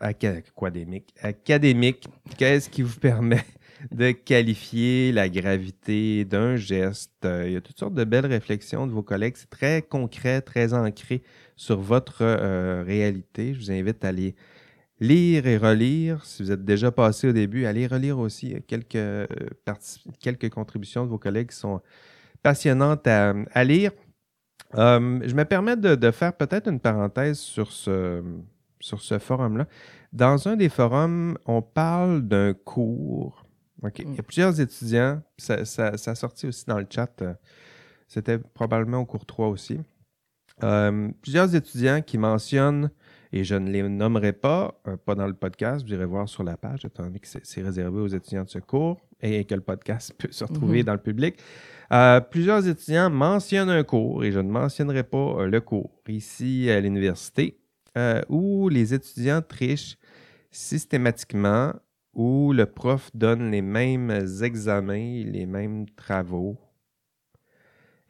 académique? 0.00 1.14
Académique, 1.22 2.08
qu'est-ce 2.36 2.68
qui 2.68 2.82
vous 2.82 2.98
permet 2.98 3.44
de 3.90 4.12
qualifier 4.12 5.12
la 5.12 5.28
gravité 5.28 6.24
d'un 6.24 6.56
geste? 6.56 7.12
Il 7.24 7.52
y 7.52 7.56
a 7.56 7.60
toutes 7.60 7.78
sortes 7.78 7.94
de 7.94 8.04
belles 8.04 8.26
réflexions 8.26 8.86
de 8.86 8.92
vos 8.92 9.02
collègues. 9.02 9.34
C'est 9.36 9.50
très 9.50 9.82
concret, 9.82 10.40
très 10.40 10.74
ancré 10.74 11.22
sur 11.56 11.80
votre 11.80 12.22
euh, 12.22 12.82
réalité. 12.86 13.54
Je 13.54 13.60
vous 13.60 13.70
invite 13.70 14.04
à 14.04 14.08
aller 14.08 14.34
lire 15.00 15.46
et 15.46 15.56
relire. 15.56 16.24
Si 16.24 16.42
vous 16.42 16.52
êtes 16.52 16.64
déjà 16.64 16.90
passé 16.92 17.28
au 17.28 17.32
début, 17.32 17.66
allez 17.66 17.86
relire 17.86 18.18
aussi 18.18 18.56
quelques, 18.66 18.96
euh, 18.96 19.26
quelques 20.20 20.50
contributions 20.50 21.04
de 21.04 21.10
vos 21.10 21.18
collègues 21.18 21.48
qui 21.48 21.56
sont 21.56 21.80
passionnante 22.42 23.06
à, 23.06 23.64
lire. 23.64 23.92
Euh, 24.76 25.20
je 25.24 25.34
me 25.34 25.44
permets 25.44 25.76
de, 25.76 26.10
faire 26.10 26.32
peut-être 26.32 26.68
une 26.68 26.80
parenthèse 26.80 27.38
sur 27.38 27.72
ce, 27.72 28.22
sur 28.78 29.00
ce 29.00 29.18
forum-là. 29.18 29.66
Dans 30.12 30.48
un 30.48 30.56
des 30.56 30.68
forums, 30.68 31.38
on 31.46 31.62
parle 31.62 32.22
d'un 32.22 32.54
cours. 32.54 33.39
Il 33.82 34.14
y 34.14 34.18
a 34.18 34.22
mm. 34.22 34.24
plusieurs 34.24 34.60
étudiants, 34.60 35.22
ça, 35.38 35.64
ça, 35.64 35.88
a 35.88 36.14
sorti 36.14 36.46
aussi 36.46 36.64
dans 36.66 36.78
le 36.78 36.86
chat, 36.88 37.10
euh, 37.22 37.34
c'était 38.08 38.38
probablement 38.38 38.98
au 38.98 39.06
cours 39.06 39.26
3 39.26 39.48
aussi. 39.48 39.80
Euh, 40.62 41.08
plusieurs 41.22 41.54
étudiants 41.54 42.02
qui 42.02 42.18
mentionnent, 42.18 42.90
et 43.32 43.44
je 43.44 43.54
ne 43.54 43.70
les 43.70 43.82
nommerai 43.88 44.32
pas, 44.32 44.80
pas 45.06 45.14
dans 45.14 45.26
le 45.26 45.34
podcast, 45.34 45.86
vous 45.86 45.92
irez 45.92 46.04
voir 46.04 46.28
sur 46.28 46.42
la 46.42 46.56
page, 46.56 46.84
étant 46.84 47.04
donné 47.04 47.20
que 47.20 47.28
c'est 47.28 47.62
réservé 47.62 48.00
aux 48.00 48.08
étudiants 48.08 48.44
de 48.44 48.50
ce 48.50 48.58
cours 48.58 49.00
et 49.22 49.44
que 49.44 49.54
le 49.54 49.60
podcast 49.60 50.12
peut 50.18 50.32
se 50.32 50.44
retrouver 50.44 50.82
mm-hmm. 50.82 50.86
dans 50.86 50.92
le 50.94 51.00
public. 51.00 51.36
Euh, 51.92 52.20
plusieurs 52.20 52.66
étudiants 52.68 53.10
mentionnent 53.10 53.70
un 53.70 53.82
cours, 53.82 54.24
et 54.24 54.30
je 54.30 54.38
ne 54.38 54.50
mentionnerai 54.50 55.02
pas 55.02 55.40
euh, 55.40 55.46
le 55.46 55.60
cours, 55.60 55.90
ici 56.08 56.70
à 56.70 56.80
l'université, 56.80 57.58
euh, 57.98 58.22
où 58.28 58.68
les 58.68 58.94
étudiants 58.94 59.42
trichent 59.42 59.96
systématiquement, 60.52 61.72
où 62.20 62.52
le 62.52 62.66
prof 62.66 63.10
donne 63.14 63.50
les 63.50 63.62
mêmes 63.62 64.10
examens, 64.42 65.24
les 65.24 65.46
mêmes 65.46 65.88
travaux. 65.88 66.58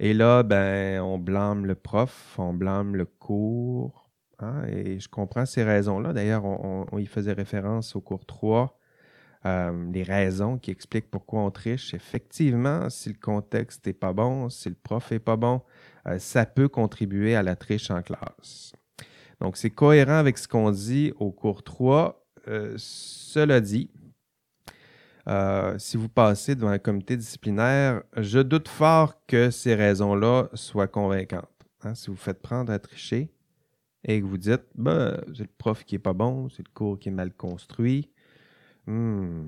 Et 0.00 0.14
là, 0.14 0.42
ben, 0.42 1.00
on 1.00 1.16
blâme 1.16 1.64
le 1.64 1.76
prof, 1.76 2.34
on 2.36 2.52
blâme 2.52 2.96
le 2.96 3.04
cours. 3.04 4.10
Hein, 4.40 4.64
et 4.66 4.98
je 4.98 5.08
comprends 5.08 5.46
ces 5.46 5.62
raisons-là. 5.62 6.12
D'ailleurs, 6.12 6.44
on, 6.44 6.98
y 6.98 7.06
faisait 7.06 7.34
référence 7.34 7.94
au 7.94 8.00
cours 8.00 8.26
3, 8.26 8.76
euh, 9.46 9.88
les 9.92 10.02
raisons 10.02 10.58
qui 10.58 10.72
expliquent 10.72 11.10
pourquoi 11.12 11.42
on 11.42 11.52
triche. 11.52 11.94
Effectivement, 11.94 12.90
si 12.90 13.10
le 13.10 13.18
contexte 13.20 13.86
n'est 13.86 13.92
pas 13.92 14.12
bon, 14.12 14.48
si 14.48 14.70
le 14.70 14.74
prof 14.74 15.08
n'est 15.12 15.20
pas 15.20 15.36
bon, 15.36 15.62
euh, 16.08 16.18
ça 16.18 16.46
peut 16.46 16.68
contribuer 16.68 17.36
à 17.36 17.44
la 17.44 17.54
triche 17.54 17.92
en 17.92 18.02
classe. 18.02 18.72
Donc, 19.40 19.56
c'est 19.56 19.70
cohérent 19.70 20.18
avec 20.18 20.36
ce 20.36 20.48
qu'on 20.48 20.72
dit 20.72 21.12
au 21.20 21.30
cours 21.30 21.62
3. 21.62 22.26
Euh, 22.48 22.74
cela 22.76 23.60
dit, 23.60 23.88
si 25.78 25.96
vous 25.96 26.08
passez 26.08 26.54
devant 26.54 26.70
un 26.70 26.78
comité 26.78 27.16
disciplinaire, 27.16 28.02
je 28.16 28.40
doute 28.40 28.68
fort 28.68 29.14
que 29.26 29.50
ces 29.50 29.74
raisons-là 29.74 30.48
soient 30.54 30.88
convaincantes. 30.88 31.48
Hein. 31.82 31.94
si 31.94 32.08
vous 32.10 32.16
faites 32.16 32.42
prendre 32.42 32.72
à 32.72 32.78
tricher, 32.78 33.30
et 34.04 34.20
que 34.20 34.26
vous 34.26 34.38
dites, 34.38 34.64
bah, 34.74 35.20
c'est 35.34 35.42
le 35.42 35.50
prof 35.58 35.84
qui 35.84 35.96
est 35.96 35.98
pas 35.98 36.12
bon, 36.12 36.48
c'est 36.48 36.66
le 36.66 36.72
cours 36.72 36.98
qui 36.98 37.08
est 37.08 37.12
mal 37.12 37.32
construit, 37.32 38.10
hmm, 38.86 39.46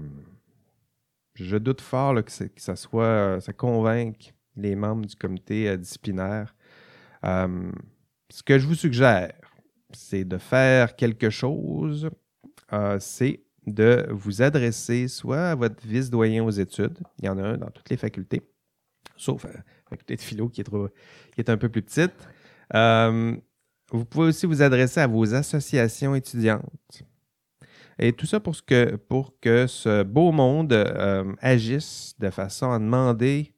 je 1.34 1.56
doute 1.56 1.80
fort 1.80 2.22
que, 2.24 2.30
ça 2.56 2.76
soit, 2.76 3.40
ça 3.40 3.52
convainque 3.52 4.34
les 4.56 4.76
membres 4.76 5.06
du 5.06 5.16
comité 5.16 5.68
euh, 5.68 5.76
disciplinaire. 5.76 6.54
Euh, 7.24 7.72
ce 8.30 8.42
que 8.42 8.58
je 8.58 8.66
vous 8.66 8.74
suggère, 8.74 9.32
c'est 9.92 10.24
de 10.24 10.38
faire 10.38 10.96
quelque 10.96 11.30
chose, 11.30 12.10
euh, 12.72 12.98
c'est 13.00 13.42
de 13.66 14.06
vous 14.10 14.42
adresser 14.42 15.08
soit 15.08 15.50
à 15.50 15.54
votre 15.54 15.86
vice-doyen 15.86 16.44
aux 16.44 16.50
études, 16.50 16.98
il 17.18 17.26
y 17.26 17.28
en 17.28 17.38
a 17.38 17.42
un 17.42 17.56
dans 17.58 17.70
toutes 17.70 17.90
les 17.90 17.96
facultés, 17.96 18.42
sauf 19.16 19.44
la 19.44 19.62
faculté 19.88 20.16
de 20.16 20.20
philo 20.20 20.48
qui 20.48 20.60
est, 20.60 21.48
un 21.48 21.56
peu 21.56 21.68
plus 21.68 21.82
petite. 21.82 22.12
Vous 23.92 24.06
pouvez 24.06 24.28
aussi 24.28 24.46
vous 24.46 24.62
adresser 24.62 25.00
à 25.00 25.06
vos 25.06 25.34
associations 25.34 26.14
étudiantes. 26.14 26.64
Et 27.98 28.14
tout 28.14 28.24
ça 28.24 28.40
pour, 28.40 28.56
que, 29.40 29.66
ce 29.66 30.02
beau 30.02 30.32
monde 30.32 30.72
euh, 30.72 31.32
agisse 31.40 32.14
de 32.18 32.30
façon 32.30 32.72
à 32.72 32.78
demander 32.78 33.52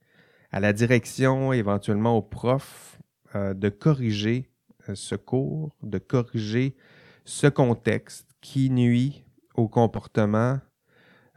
à 0.50 0.58
la 0.58 0.72
direction, 0.72 1.52
éventuellement 1.52 2.16
aux 2.16 2.22
profs, 2.22 2.98
euh, 3.36 3.54
de 3.54 3.68
corriger 3.68 4.50
euh, 4.88 4.96
ce 4.96 5.14
cours, 5.14 5.76
de 5.82 5.98
corriger 5.98 6.74
ce 7.24 7.46
contexte 7.46 8.28
qui 8.40 8.70
nuit 8.70 9.23
au 9.54 9.68
comportement 9.68 10.58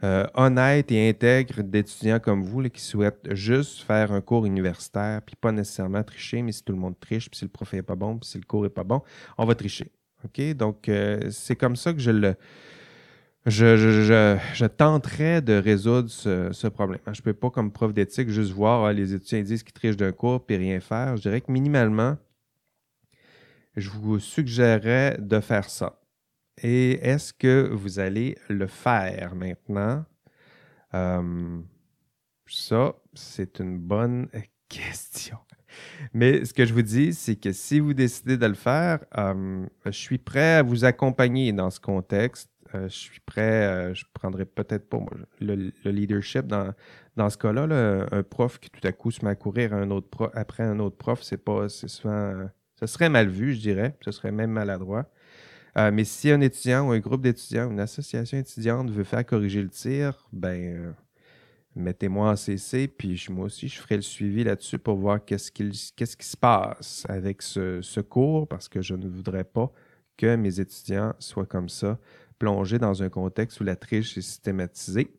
euh, 0.04 0.24
honnête 0.34 0.92
et 0.92 1.08
intègre 1.08 1.62
d'étudiants 1.62 2.20
comme 2.20 2.44
vous 2.44 2.62
qui 2.68 2.80
souhaitent 2.80 3.34
juste 3.34 3.82
faire 3.82 4.12
un 4.12 4.20
cours 4.20 4.46
universitaire, 4.46 5.22
puis 5.22 5.34
pas 5.34 5.50
nécessairement 5.50 6.04
tricher, 6.04 6.40
mais 6.40 6.52
si 6.52 6.62
tout 6.62 6.72
le 6.72 6.78
monde 6.78 6.98
triche, 7.00 7.28
puis 7.28 7.36
si 7.36 7.44
le 7.44 7.50
prof 7.50 7.72
n'est 7.72 7.82
pas 7.82 7.96
bon, 7.96 8.16
puis 8.16 8.28
si 8.28 8.38
le 8.38 8.44
cours 8.44 8.62
n'est 8.62 8.68
pas 8.68 8.84
bon, 8.84 9.02
on 9.38 9.44
va 9.44 9.56
tricher. 9.56 9.90
OK? 10.24 10.54
Donc, 10.54 10.88
euh, 10.88 11.30
c'est 11.30 11.56
comme 11.56 11.74
ça 11.74 11.92
que 11.92 11.98
je 11.98 12.12
le. 12.12 12.36
Je, 13.46 13.76
je, 13.76 14.66
tenterai 14.66 15.40
de 15.40 15.54
résoudre 15.54 16.10
ce, 16.10 16.66
problème. 16.68 17.00
Je 17.06 17.20
ne 17.20 17.24
peux 17.24 17.32
pas, 17.32 17.50
comme 17.50 17.72
prof 17.72 17.94
d'éthique, 17.94 18.28
juste 18.28 18.52
voir 18.52 18.84
ah, 18.84 18.92
les 18.92 19.14
étudiants 19.14 19.40
disent 19.40 19.62
qu'ils 19.62 19.72
trichent 19.72 19.96
d'un 19.96 20.12
cours 20.12 20.44
puis 20.44 20.56
rien 20.56 20.80
faire. 20.80 21.16
Je 21.16 21.22
dirais 21.22 21.40
que 21.40 21.50
minimalement, 21.50 22.18
je 23.74 23.88
vous 23.88 24.18
suggérerais 24.18 25.16
de 25.18 25.40
faire 25.40 25.70
ça. 25.70 25.98
Et 26.62 26.92
est-ce 27.06 27.32
que 27.32 27.68
vous 27.72 27.98
allez 27.98 28.36
le 28.48 28.66
faire 28.66 29.34
maintenant? 29.34 30.04
Euh, 30.94 31.60
ça, 32.46 32.94
c'est 33.14 33.60
une 33.60 33.78
bonne 33.78 34.28
question. 34.68 35.38
Mais 36.12 36.44
ce 36.44 36.54
que 36.54 36.64
je 36.64 36.72
vous 36.72 36.82
dis, 36.82 37.12
c'est 37.12 37.36
que 37.36 37.52
si 37.52 37.78
vous 37.78 37.94
décidez 37.94 38.36
de 38.36 38.46
le 38.46 38.54
faire, 38.54 39.00
euh, 39.16 39.66
je 39.84 39.90
suis 39.90 40.18
prêt 40.18 40.54
à 40.54 40.62
vous 40.62 40.84
accompagner 40.84 41.52
dans 41.52 41.70
ce 41.70 41.78
contexte. 41.78 42.50
Euh, 42.74 42.88
je 42.88 42.96
suis 42.96 43.20
prêt, 43.20 43.94
je 43.94 44.04
prendrai 44.12 44.44
peut-être 44.44 44.88
pas 44.88 44.98
le, 45.40 45.72
leadership 45.84 46.46
dans, 46.46 46.74
dans 47.16 47.30
ce 47.30 47.38
cas-là. 47.38 48.06
un 48.10 48.22
prof 48.22 48.58
qui 48.58 48.70
tout 48.70 48.86
à 48.86 48.92
coup 48.92 49.10
se 49.10 49.24
met 49.24 49.30
à 49.30 49.34
courir 49.34 49.72
un 49.74 49.90
autre 49.90 50.30
après 50.34 50.64
un 50.64 50.78
autre 50.80 50.96
prof, 50.96 51.22
c'est 51.22 51.42
pas, 51.42 51.68
c'est 51.68 51.88
souvent, 51.88 52.48
ce 52.80 52.86
serait 52.86 53.08
mal 53.08 53.28
vu, 53.28 53.54
je 53.54 53.60
dirais. 53.60 53.96
Ce 54.02 54.10
serait 54.10 54.32
même 54.32 54.50
maladroit. 54.50 55.06
Euh, 55.78 55.92
mais 55.92 56.04
si 56.04 56.30
un 56.30 56.40
étudiant 56.40 56.88
ou 56.88 56.92
un 56.92 56.98
groupe 56.98 57.22
d'étudiants, 57.22 57.70
une 57.70 57.78
association 57.78 58.36
étudiante 58.36 58.90
veut 58.90 59.04
faire 59.04 59.24
corriger 59.24 59.62
le 59.62 59.68
tir, 59.68 60.26
ben 60.32 60.60
euh, 60.60 60.92
mettez-moi 61.76 62.30
en 62.30 62.36
CC, 62.36 62.88
puis 62.88 63.24
moi 63.30 63.46
aussi, 63.46 63.68
je 63.68 63.80
ferai 63.80 63.94
le 63.96 64.02
suivi 64.02 64.42
là-dessus 64.42 64.78
pour 64.78 64.96
voir 64.96 65.24
qu'est-ce, 65.24 65.52
qui 65.52 65.72
se 65.72 66.36
passe 66.36 67.06
avec 67.08 67.42
ce, 67.42 68.00
cours, 68.00 68.48
parce 68.48 68.68
que 68.68 68.82
je 68.82 68.94
ne 68.94 69.06
voudrais 69.06 69.44
pas 69.44 69.70
que 70.16 70.34
mes 70.34 70.58
étudiants 70.58 71.14
soient 71.20 71.46
comme 71.46 71.68
ça, 71.68 71.98
plongés 72.40 72.78
dans 72.78 73.04
un 73.04 73.08
contexte 73.08 73.60
où 73.60 73.64
la 73.64 73.76
triche 73.76 74.18
est 74.18 74.22
systématisée. 74.22 75.14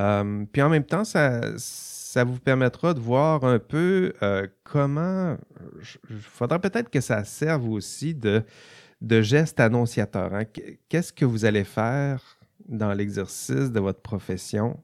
Euh, 0.00 0.44
puis 0.50 0.62
en 0.62 0.68
même 0.68 0.84
temps, 0.84 1.04
ça, 1.04 2.24
vous 2.24 2.40
permettra 2.40 2.92
de 2.92 2.98
voir 2.98 3.44
un 3.44 3.60
peu 3.60 4.14
comment. 4.64 5.36
Il 6.10 6.16
faudra 6.16 6.58
peut-être 6.58 6.90
que 6.90 7.00
ça 7.00 7.22
serve 7.22 7.68
aussi 7.68 8.14
de 8.14 8.42
de 9.02 9.20
gestes 9.20 9.58
annonciateurs. 9.58 10.32
Hein. 10.32 10.44
Qu'est-ce 10.88 11.12
que 11.12 11.24
vous 11.24 11.44
allez 11.44 11.64
faire 11.64 12.38
dans 12.68 12.92
l'exercice 12.94 13.72
de 13.72 13.80
votre 13.80 14.00
profession 14.00 14.80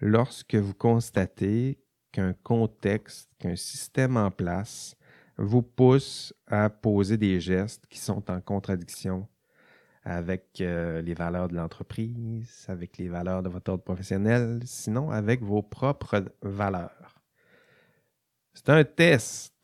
lorsque 0.00 0.54
vous 0.54 0.74
constatez 0.74 1.78
qu'un 2.12 2.34
contexte, 2.34 3.30
qu'un 3.38 3.56
système 3.56 4.18
en 4.18 4.30
place 4.30 4.94
vous 5.38 5.62
pousse 5.62 6.34
à 6.46 6.68
poser 6.68 7.16
des 7.16 7.40
gestes 7.40 7.86
qui 7.88 7.98
sont 7.98 8.30
en 8.30 8.42
contradiction 8.42 9.26
avec 10.04 10.60
euh, 10.60 11.00
les 11.00 11.14
valeurs 11.14 11.48
de 11.48 11.54
l'entreprise, 11.54 12.66
avec 12.68 12.98
les 12.98 13.08
valeurs 13.08 13.42
de 13.42 13.48
votre 13.48 13.70
ordre 13.70 13.84
professionnel, 13.84 14.60
sinon 14.64 15.10
avec 15.10 15.42
vos 15.42 15.62
propres 15.62 16.24
valeurs? 16.42 17.22
C'est 18.52 18.68
un 18.68 18.84
test 18.84 19.54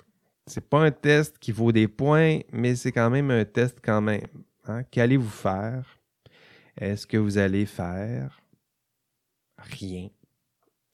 c'est 0.46 0.68
pas 0.68 0.80
un 0.80 0.90
test 0.90 1.38
qui 1.38 1.52
vaut 1.52 1.72
des 1.72 1.88
points, 1.88 2.40
mais 2.52 2.76
c'est 2.76 2.92
quand 2.92 3.10
même 3.10 3.30
un 3.30 3.44
test 3.44 3.78
quand 3.82 4.00
même. 4.00 4.26
Hein. 4.64 4.84
Qu'allez-vous 4.84 5.28
faire? 5.28 5.98
Est-ce 6.76 7.06
que 7.06 7.16
vous 7.16 7.38
allez 7.38 7.66
faire 7.66 8.40
rien? 9.58 10.08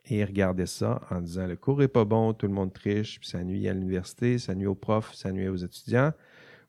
Et 0.07 0.25
regardez 0.25 0.67
ça 0.67 1.01
en 1.11 1.21
disant 1.21 1.47
le 1.47 1.57
cours 1.57 1.83
est 1.83 1.89
pas 1.89 2.05
bon, 2.05 2.33
tout 2.33 2.47
le 2.47 2.53
monde 2.53 2.73
triche, 2.73 3.21
puis 3.21 3.29
ça 3.29 3.43
nuit 3.45 3.69
à 3.69 3.75
l'université, 3.75 4.39
ça 4.39 4.55
nuit 4.55 4.67
aux 4.67 4.75
profs, 4.75 5.15
ça 5.15 5.31
nuit 5.33 5.49
aux 5.49 5.57
étudiants. 5.57 6.13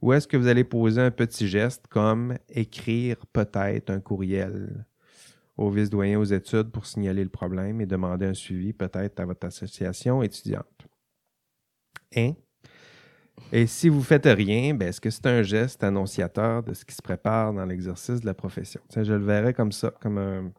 Ou 0.01 0.13
est-ce 0.13 0.27
que 0.27 0.37
vous 0.37 0.47
allez 0.47 0.63
poser 0.63 1.01
un 1.01 1.11
petit 1.11 1.47
geste 1.47 1.87
comme 1.87 2.37
écrire 2.49 3.25
peut-être 3.27 3.89
un 3.89 4.01
courriel 4.01 4.85
au 5.55 5.69
vice-doyen 5.69 6.19
aux 6.19 6.25
études 6.25 6.71
pour 6.71 6.85
signaler 6.85 7.23
le 7.23 7.29
problème 7.29 7.79
et 7.81 7.85
demander 7.85 8.25
un 8.25 8.33
suivi 8.33 8.73
peut-être 8.73 9.19
à 9.19 9.25
votre 9.25 9.47
association 9.47 10.21
étudiante? 10.21 10.87
Hein? 12.15 12.33
Et 13.51 13.67
si 13.67 13.89
vous 13.89 14.01
faites 14.01 14.25
rien, 14.25 14.73
ben, 14.73 14.89
est-ce 14.89 15.01
que 15.01 15.09
c'est 15.09 15.27
un 15.27 15.43
geste 15.43 15.83
annonciateur 15.83 16.63
de 16.63 16.73
ce 16.73 16.85
qui 16.85 16.95
se 16.95 17.01
prépare 17.01 17.53
dans 17.53 17.65
l'exercice 17.65 18.21
de 18.21 18.25
la 18.25 18.33
profession? 18.33 18.81
je 18.95 19.13
le 19.13 19.23
verrais 19.23 19.53
comme 19.53 19.71
ça, 19.71 19.91
comme 20.01 20.51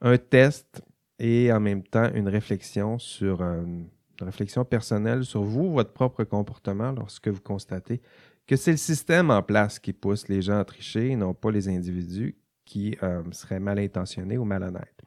un, 0.00 0.18
test 0.18 0.82
et 1.18 1.52
en 1.52 1.60
même 1.60 1.82
temps 1.82 2.10
une 2.14 2.28
réflexion 2.28 2.98
sur 2.98 3.42
euh, 3.42 3.62
une 3.62 4.26
réflexion 4.26 4.64
personnelle 4.64 5.24
sur 5.24 5.42
vous, 5.42 5.72
votre 5.72 5.92
propre 5.92 6.24
comportement 6.24 6.92
lorsque 6.92 7.28
vous 7.28 7.40
constatez 7.40 8.00
que 8.46 8.56
c'est 8.56 8.72
le 8.72 8.76
système 8.76 9.30
en 9.30 9.42
place 9.42 9.78
qui 9.78 9.92
pousse 9.92 10.28
les 10.28 10.42
gens 10.42 10.58
à 10.58 10.64
tricher 10.64 11.10
et 11.10 11.16
non 11.16 11.34
pas 11.34 11.50
les 11.50 11.68
individus 11.68 12.36
qui 12.64 12.96
euh, 13.02 13.22
seraient 13.30 13.60
mal 13.60 13.78
intentionnés 13.78 14.38
ou 14.38 14.44
malhonnêtes. 14.44 15.02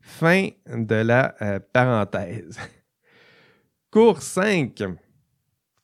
Fin 0.00 0.48
de 0.66 0.94
la 0.94 1.34
euh, 1.42 1.60
parenthèse. 1.72 2.58
Cours 3.90 4.22
5. 4.22 4.82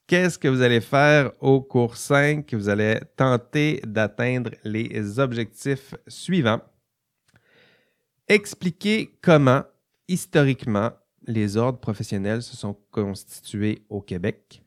Qu'est-ce 0.07 0.39
que 0.39 0.47
vous 0.47 0.61
allez 0.61 0.79
faire 0.79 1.33
au 1.41 1.59
cours 1.59 1.97
5? 1.97 2.53
Vous 2.53 2.69
allez 2.69 2.97
tenter 3.17 3.81
d'atteindre 3.85 4.51
les 4.63 5.19
objectifs 5.19 5.95
suivants. 6.07 6.61
Expliquer 8.29 9.17
comment, 9.21 9.63
historiquement, 10.07 10.91
les 11.25 11.57
ordres 11.57 11.81
professionnels 11.81 12.41
se 12.41 12.55
sont 12.55 12.77
constitués 12.89 13.81
au 13.89 13.99
Québec. 13.99 14.63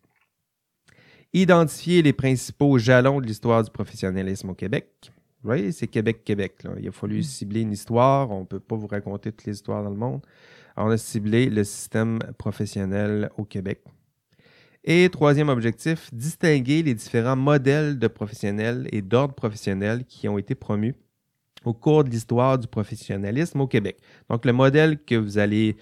Identifier 1.33 2.03
les 2.03 2.13
principaux 2.13 2.77
jalons 2.77 3.23
de 3.23 3.27
l'histoire 3.27 3.65
du 3.65 3.71
professionnalisme 3.71 4.51
au 4.51 4.55
Québec. 4.55 5.11
Vous 5.43 5.49
voyez, 5.49 5.73
c'est 5.73 5.87
Québec-Québec. 5.87 6.67
Il 6.79 6.87
a 6.87 6.93
fallu 6.93 7.21
mm. 7.21 7.23
cibler 7.23 7.61
une 7.63 7.73
histoire. 7.73 8.31
On 8.31 8.41
ne 8.41 8.45
peut 8.47 8.61
pas 8.61 8.77
vous 8.77 8.89
raconter 8.89 9.33
toutes 9.33 9.47
les 9.47 9.55
histoires 9.55 9.83
dans 9.83 9.89
le 9.89 9.97
monde. 9.97 10.21
on 10.77 10.91
a 10.91 10.99
ciblé 10.99 11.49
le 11.49 11.65
système 11.65 12.19
professionnel 12.37 13.31
au 13.39 13.45
Québec. 13.45 13.81
Et 14.85 15.09
troisième 15.11 15.51
objectif, 15.51 16.09
distinguer 16.13 16.83
les 16.83 16.95
différents 16.95 17.37
modèles 17.37 17.99
de 17.99 18.09
professionnels 18.09 18.89
et 18.93 19.03
d'ordres 19.03 19.35
professionnels 19.35 20.05
qui 20.05 20.29
ont 20.29 20.39
été 20.39 20.55
promus 20.55 20.95
au 21.65 21.75
cours 21.75 22.05
de 22.05 22.11
l'histoire 22.11 22.59
du 22.59 22.67
professionnalisme 22.67 23.61
au 23.61 23.67
Québec. 23.67 23.99
Donc, 24.31 24.47
le 24.47 24.53
modèle 24.53 24.99
que 25.05 25.15
vous 25.15 25.37
allez 25.37 25.77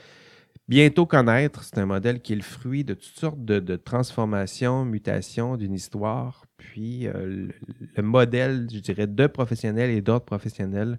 bientôt 0.69 1.07
connaître. 1.07 1.65
C'est 1.65 1.79
un 1.79 1.87
modèle 1.87 2.21
qui 2.21 2.35
est 2.35 2.37
le 2.37 2.43
fruit 2.43 2.85
de 2.85 2.95
toutes 2.95 3.19
sortes 3.19 3.45
de, 3.45 3.77
transformations, 3.77 4.85
mutations 4.85 5.57
d'une 5.57 5.75
histoire. 5.75 6.45
Puis 6.59 7.09
euh, 7.09 7.49
le, 7.97 8.03
modèle, 8.03 8.69
je 8.73 8.79
dirais, 8.79 9.07
de 9.07 9.27
professionnels 9.27 9.91
et 9.91 10.03
d'autres 10.03 10.27
professionnels 10.27 10.99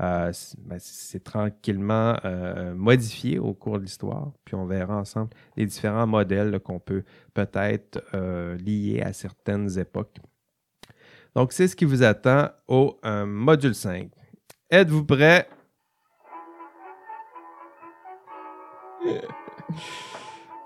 euh, 0.00 0.32
ben, 0.58 0.78
c'est 0.78 1.22
tranquillement 1.22 2.16
euh, 2.24 2.74
modifié 2.74 3.38
au 3.38 3.52
cours 3.54 3.78
de 3.78 3.84
l'histoire. 3.84 4.32
Puis 4.44 4.54
on 4.54 4.66
verra 4.66 4.96
ensemble 4.96 5.30
les 5.56 5.66
différents 5.66 6.06
modèles 6.06 6.58
qu'on 6.60 6.78
peut 6.78 7.04
peut-être 7.34 8.00
lier 8.58 9.02
à 9.02 9.12
certaines 9.12 9.78
époques. 9.78 10.16
Donc, 11.36 11.52
c'est 11.52 11.68
ce 11.68 11.76
qui 11.76 11.84
vous 11.84 12.02
attend 12.02 12.48
au 12.66 12.98
module 13.04 13.74
5. 13.74 14.10
Êtes-vous 14.70 15.04
prêts? 15.04 15.48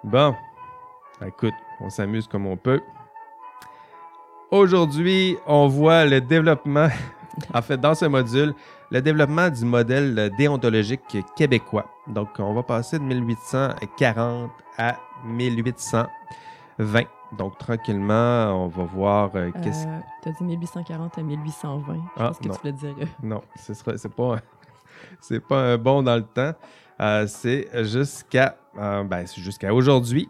Bon, 0.04 0.34
écoute, 1.24 1.54
on 1.80 1.88
s'amuse 1.88 2.28
comme 2.28 2.46
on 2.46 2.58
peut. 2.58 2.82
Aujourd'hui, 4.50 5.38
on 5.46 5.66
voit 5.66 6.04
le 6.04 6.20
développement, 6.20 6.88
en 7.54 7.62
fait, 7.62 7.78
dans 7.78 7.94
ce 7.94 8.04
module, 8.04 8.54
le 8.90 9.00
développement 9.00 9.48
du 9.50 9.64
modèle 9.64 10.30
déontologique 10.36 11.18
québécois. 11.36 11.86
Donc, 12.06 12.28
on 12.38 12.54
va 12.54 12.62
passer 12.62 12.98
de 12.98 13.04
1840 13.04 14.50
à 14.78 14.96
1820. 15.26 17.04
Donc, 17.36 17.58
tranquillement, 17.58 18.64
on 18.64 18.68
va 18.68 18.84
voir 18.84 19.30
euh, 19.34 19.50
qu'est-ce 19.62 19.86
euh, 19.86 19.98
Tu 20.22 20.28
as 20.28 20.32
dit 20.32 20.44
1840 20.44 21.18
à 21.18 21.22
1820. 21.22 21.94
Je 21.94 22.00
ah, 22.16 22.28
pense 22.28 22.38
que 22.38 22.42
tu 22.44 22.48
voulais 22.50 22.72
dire. 22.72 22.94
Euh. 23.00 23.06
Non, 23.22 23.42
ce 23.56 23.74
sera, 23.74 23.96
c'est 23.96 24.14
pas, 24.14 24.36
c'est 25.20 25.40
pas 25.40 25.72
un 25.72 25.78
bon 25.78 26.02
dans 26.02 26.16
le 26.16 26.22
temps. 26.22 26.52
C'est 27.26 27.68
jusqu'à 27.84 28.56
ben, 28.76 29.24
jusqu'à 29.36 29.74
aujourd'hui. 29.74 30.28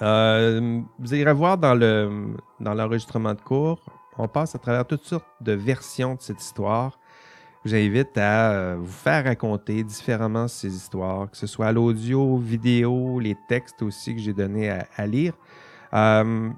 vous 0.00 1.14
irez 1.14 1.32
voir 1.34 1.58
dans 1.58 1.74
le 1.74 2.34
dans 2.58 2.72
l'enregistrement 2.72 3.34
de 3.34 3.40
cours, 3.40 3.80
on 4.16 4.26
passe 4.28 4.54
à 4.54 4.58
travers 4.58 4.86
toutes 4.86 5.04
sortes 5.04 5.26
de 5.42 5.52
versions 5.52 6.14
de 6.14 6.22
cette 6.22 6.40
histoire. 6.40 6.98
J'invite 7.64 8.18
à 8.18 8.76
vous 8.76 8.86
faire 8.86 9.24
raconter 9.24 9.82
différemment 9.82 10.48
ces 10.48 10.74
histoires, 10.74 11.30
que 11.30 11.36
ce 11.36 11.46
soit 11.46 11.72
l'audio, 11.72 12.36
vidéo, 12.36 13.18
les 13.20 13.36
textes 13.48 13.80
aussi 13.82 14.14
que 14.14 14.20
j'ai 14.20 14.34
donné 14.34 14.70
à 14.70 15.06
lire. 15.06 15.32
Euh, 15.94 16.50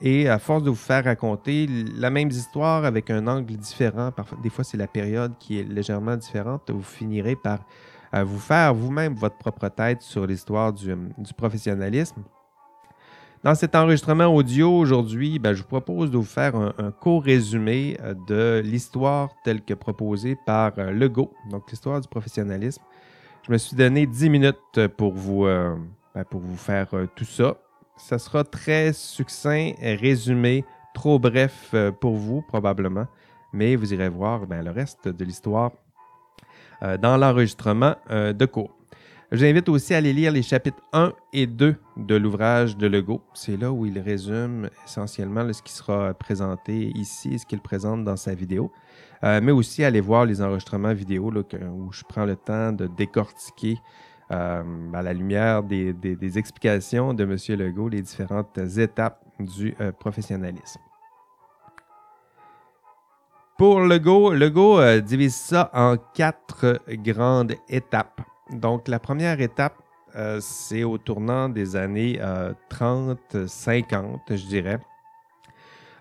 et 0.00 0.28
à 0.28 0.38
force 0.38 0.62
de 0.62 0.70
vous 0.70 0.76
faire 0.76 1.04
raconter 1.04 1.66
la 1.96 2.10
même 2.10 2.28
histoire 2.28 2.84
avec 2.84 3.10
un 3.10 3.26
angle 3.26 3.56
différent, 3.56 4.12
parfois, 4.12 4.38
des 4.42 4.50
fois 4.50 4.64
c'est 4.64 4.76
la 4.76 4.86
période 4.86 5.32
qui 5.38 5.60
est 5.60 5.62
légèrement 5.62 6.16
différente, 6.16 6.70
vous 6.70 6.82
finirez 6.82 7.36
par 7.36 7.60
euh, 8.14 8.24
vous 8.24 8.38
faire 8.38 8.74
vous-même 8.74 9.14
votre 9.14 9.36
propre 9.36 9.68
tête 9.68 10.02
sur 10.02 10.26
l'histoire 10.26 10.72
du, 10.72 10.94
professionnalisme. 11.36 12.22
Dans 13.44 13.54
cet 13.54 13.76
enregistrement 13.76 14.26
audio 14.26 14.74
aujourd'hui, 14.74 15.38
ben, 15.38 15.52
je 15.52 15.62
vous 15.62 15.68
propose 15.68 16.10
de 16.10 16.16
vous 16.16 16.24
faire 16.24 16.56
un, 16.56 16.90
court 16.90 17.22
résumé 17.22 17.96
euh, 18.00 18.14
de 18.26 18.62
l'histoire 18.64 19.28
telle 19.44 19.60
que 19.60 19.74
proposée 19.74 20.36
par 20.46 20.72
Legault, 20.76 21.32
donc 21.50 21.70
l'histoire 21.70 22.00
du 22.00 22.08
professionnalisme. 22.08 22.82
Je 23.46 23.52
me 23.52 23.58
suis 23.58 23.76
donné 23.76 24.06
10 24.06 24.30
minutes 24.30 24.86
pour 24.96 25.12
vous, 25.12 25.44
ben, 25.44 26.24
pour 26.30 26.40
vous 26.40 26.56
faire 26.56 26.88
tout 27.14 27.26
ça. 27.26 27.56
Ça 27.96 28.18
sera 28.18 28.44
très 28.44 28.94
succinct, 28.94 29.72
résumé, 29.78 30.64
trop 30.94 31.18
bref 31.18 31.70
euh, 31.74 31.92
pour 31.92 32.14
vous 32.14 32.40
probablement, 32.40 33.06
mais 33.52 33.76
vous 33.76 33.92
irez 33.92 34.08
voir 34.08 34.46
ben, 34.46 34.64
le 34.64 34.70
reste 34.70 35.08
de 35.08 35.24
l'histoire 35.24 35.72
euh, 36.82 36.96
dans 36.96 37.18
l'enregistrement 37.18 37.96
euh, 38.10 38.32
de 38.32 38.46
cours. 38.46 38.74
J'invite 39.32 39.68
aussi 39.68 39.94
à 39.94 39.98
aller 39.98 40.12
lire 40.12 40.32
les 40.32 40.42
chapitres 40.42 40.82
1 40.92 41.12
et 41.32 41.46
2 41.46 41.76
de 41.96 42.14
l'ouvrage 42.14 42.76
de 42.76 42.86
Legault. 42.86 43.22
C'est 43.34 43.56
là 43.56 43.72
où 43.72 43.86
il 43.86 43.98
résume 43.98 44.68
essentiellement 44.84 45.50
ce 45.52 45.62
qui 45.62 45.72
sera 45.72 46.14
présenté 46.14 46.92
ici 46.94 47.38
ce 47.38 47.46
qu'il 47.46 47.60
présente 47.60 48.04
dans 48.04 48.16
sa 48.16 48.34
vidéo. 48.34 48.70
mais 49.22 49.52
aussi 49.52 49.82
aller 49.82 50.00
voir 50.00 50.24
les 50.26 50.42
enregistrements 50.42 50.92
vidéo 50.92 51.32
où 51.32 51.92
je 51.92 52.02
prends 52.06 52.26
le 52.26 52.36
temps 52.36 52.72
de 52.72 52.86
décortiquer 52.86 53.78
euh, 54.30 54.92
à 54.94 55.02
la 55.02 55.12
lumière 55.12 55.62
des, 55.62 56.38
explications 56.38 57.12
de 57.12 57.24
M. 57.24 57.58
Legault, 57.58 57.90
les 57.90 58.00
différentes 58.00 58.58
étapes 58.58 59.22
du 59.38 59.74
euh, 59.80 59.92
professionnalisme. 59.92 60.80
Pour 63.58 63.80
Legault, 63.80 64.32
Legault 64.32 64.80
euh, 64.80 65.00
divise 65.00 65.34
ça 65.34 65.70
en 65.74 65.96
quatre 66.14 66.80
grandes 66.88 67.54
étapes. 67.68 68.22
Donc, 68.50 68.88
la 68.88 68.98
première 68.98 69.40
étape, 69.40 69.76
c'est 70.40 70.84
au 70.84 70.98
tournant 70.98 71.48
des 71.48 71.76
années 71.76 72.20
30-50, 72.70 74.18
je 74.30 74.46
dirais. 74.46 74.78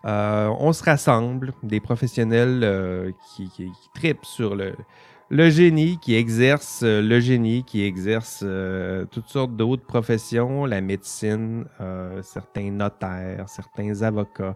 on 0.04 0.74
se 0.74 0.84
rassemble, 0.84 1.54
des 1.64 1.80
professionnels 1.80 3.14
qui, 3.36 3.72
tripent 3.94 4.26
sur 4.26 4.56
le, 4.56 5.50
génie 5.50 5.98
qui 6.00 6.16
exerce 6.16 6.82
euh, 6.84 7.02
le 7.02 7.20
génie 7.20 7.64
qui 7.64 7.84
exerce 7.84 8.42
euh, 8.44 9.06
toutes 9.06 9.30
sortes 9.30 9.56
d'autres 9.56 9.86
professions, 9.86 10.66
la 10.66 10.82
médecine, 10.82 11.66
euh, 11.82 12.22
certains 12.22 12.70
notaires, 12.70 13.48
certains 13.48 14.02
avocats. 14.04 14.56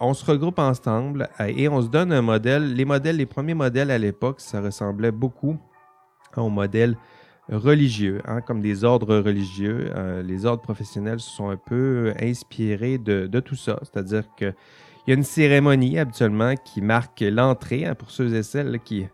on 0.00 0.14
se 0.14 0.24
regroupe 0.24 0.58
ensemble 0.58 1.28
et 1.40 1.68
on 1.68 1.82
se 1.82 1.88
donne 1.88 2.12
un 2.12 2.22
modèle. 2.22 2.74
Les 2.74 2.86
les 3.12 3.26
premiers 3.26 3.54
modèles 3.54 3.90
à 3.90 3.98
l'époque, 3.98 4.40
ça 4.40 4.60
ressemblait 4.60 5.12
beaucoup 5.12 5.58
aux 6.40 6.50
modèles 6.50 6.96
religieux, 7.50 8.22
hein, 8.24 8.40
comme 8.40 8.60
des 8.60 8.84
ordres 8.84 9.18
religieux. 9.18 9.92
les 10.24 10.46
ordres 10.46 10.62
professionnels 10.62 11.20
se 11.20 11.30
sont 11.30 11.50
un 11.50 11.56
peu 11.56 12.14
inspirés 12.20 12.98
de, 12.98 13.40
tout 13.40 13.56
ça, 13.56 13.78
c'est-à-dire 13.82 14.24
qu'il 14.36 14.54
y 15.08 15.10
a 15.10 15.14
une 15.14 15.24
cérémonie 15.24 15.98
habituellement 15.98 16.54
qui 16.56 16.80
marque 16.80 17.20
l'entrée 17.20 17.84
hein, 17.84 17.94
pour 17.94 18.10
ceux 18.10 18.34
et 18.34 18.42
celles 18.42 18.78
qui 18.80 19.06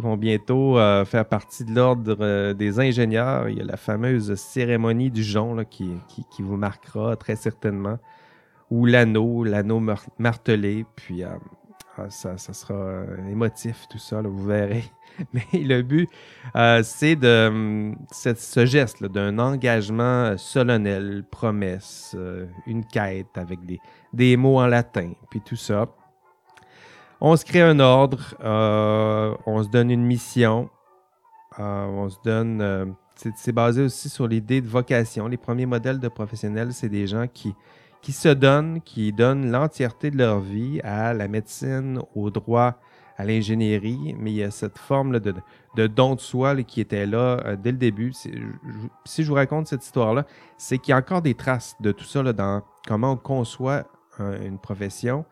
vont 0.00 0.16
bientôt 0.16 0.78
euh, 0.78 1.04
faire 1.04 1.26
partie 1.26 1.64
de 1.64 1.74
l'ordre 1.74 2.16
euh, 2.20 2.54
des 2.54 2.80
ingénieurs. 2.80 3.48
Il 3.48 3.58
y 3.58 3.60
a 3.60 3.64
la 3.64 3.76
fameuse 3.76 4.34
cérémonie 4.34 5.10
du 5.10 5.22
jonc 5.22 5.64
qui, 5.70 5.90
qui, 6.30 6.42
vous 6.42 6.56
marquera 6.56 7.16
très 7.16 7.36
certainement. 7.36 7.98
Ou 8.70 8.86
l'anneau, 8.86 9.44
l'anneau 9.44 9.80
martelé. 10.18 10.86
Puis 10.96 11.22
euh, 11.22 11.28
ça, 12.08 12.36
sera 12.38 13.02
émotif, 13.30 13.86
tout 13.90 13.98
ça, 13.98 14.22
vous 14.22 14.44
verrez. 14.44 14.84
Mais 15.34 15.44
le 15.52 15.82
but, 15.82 16.08
c'est 16.82 17.16
de 17.16 17.92
ce 18.10 18.66
geste 18.66 19.04
d'un 19.04 19.38
engagement 19.38 20.36
solennel, 20.38 21.24
promesse, 21.30 22.16
une 22.66 22.84
quête 22.84 23.36
avec 23.36 23.64
des, 23.66 23.80
des 24.12 24.36
mots 24.36 24.58
en 24.58 24.66
latin, 24.66 25.12
puis 25.30 25.40
tout 25.40 25.56
ça. 25.56 25.86
On 27.20 27.36
se 27.36 27.44
crée 27.44 27.60
un 27.60 27.80
ordre, 27.80 28.34
euh, 28.42 29.34
on 29.44 29.62
se 29.62 29.68
donne 29.68 29.90
une 29.90 30.04
mission, 30.04 30.70
euh, 31.58 31.84
on 31.86 32.08
se 32.08 32.16
donne. 32.24 32.62
Euh, 32.62 32.86
c'est 33.36 33.52
basé 33.52 33.82
aussi 33.82 34.08
sur 34.08 34.26
l'idée 34.26 34.62
de 34.62 34.66
vocation. 34.66 35.28
Les 35.28 35.36
premiers 35.36 35.66
modèles 35.66 36.00
de 36.00 36.08
professionnels, 36.08 36.72
c'est 36.72 36.88
des 36.88 37.06
gens 37.06 37.26
qui, 37.26 37.54
qui 38.02 38.12
se 38.12 38.28
donnent, 38.28 38.80
qui 38.80 39.12
donnent 39.12 39.50
l'entièreté 39.50 40.10
de 40.10 40.18
leur 40.18 40.40
vie 40.40 40.80
à 40.82 41.12
la 41.14 41.28
médecine, 41.28 42.00
au 42.14 42.30
droit, 42.30 42.76
à 43.16 43.24
l'ingénierie, 43.24 44.16
mais 44.18 44.30
il 44.30 44.36
y 44.36 44.42
a 44.42 44.50
cette 44.50 44.78
forme 44.78 45.18
de, 45.18 45.34
de, 45.76 45.86
don 45.86 46.14
de 46.14 46.20
soi 46.20 46.62
qui 46.62 46.80
était 46.80 47.04
là 47.04 47.54
dès 47.56 47.72
le 47.72 47.76
début. 47.76 48.14
Si 48.14 49.22
je 49.22 49.28
vous 49.28 49.34
raconte 49.34 49.66
cette 49.66 49.84
histoire-là, 49.84 50.24
c'est 50.56 50.78
qu'il 50.78 50.92
y 50.92 50.94
a 50.94 50.98
encore 50.98 51.20
des 51.20 51.34
traces 51.34 51.76
de 51.80 51.92
tout 51.92 52.04
ça 52.04 52.22
dans 52.32 52.62
comment 52.88 53.12
on 53.12 53.16
conçoit 53.16 53.84
une 54.18 54.58
profession, 54.58 55.26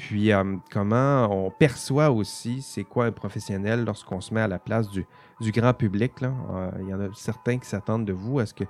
puis 0.00 0.32
euh, 0.32 0.56
comment 0.72 1.28
on 1.30 1.50
perçoit 1.50 2.10
aussi 2.10 2.62
c'est 2.62 2.84
quoi 2.84 3.04
un 3.04 3.12
professionnel 3.12 3.84
lorsqu'on 3.84 4.20
se 4.20 4.32
met 4.32 4.40
à 4.40 4.48
la 4.48 4.58
place 4.58 4.88
du, 4.88 5.06
grand 5.52 5.74
public. 5.74 6.12
Euh, 6.22 6.70
il 6.80 6.88
y 6.88 6.94
en 6.94 7.00
a 7.00 7.08
certains 7.14 7.58
qui 7.58 7.68
s'attendent 7.68 8.06
de 8.06 8.12
vous 8.12 8.38
à 8.38 8.46
ce 8.46 8.54
que 8.54 8.64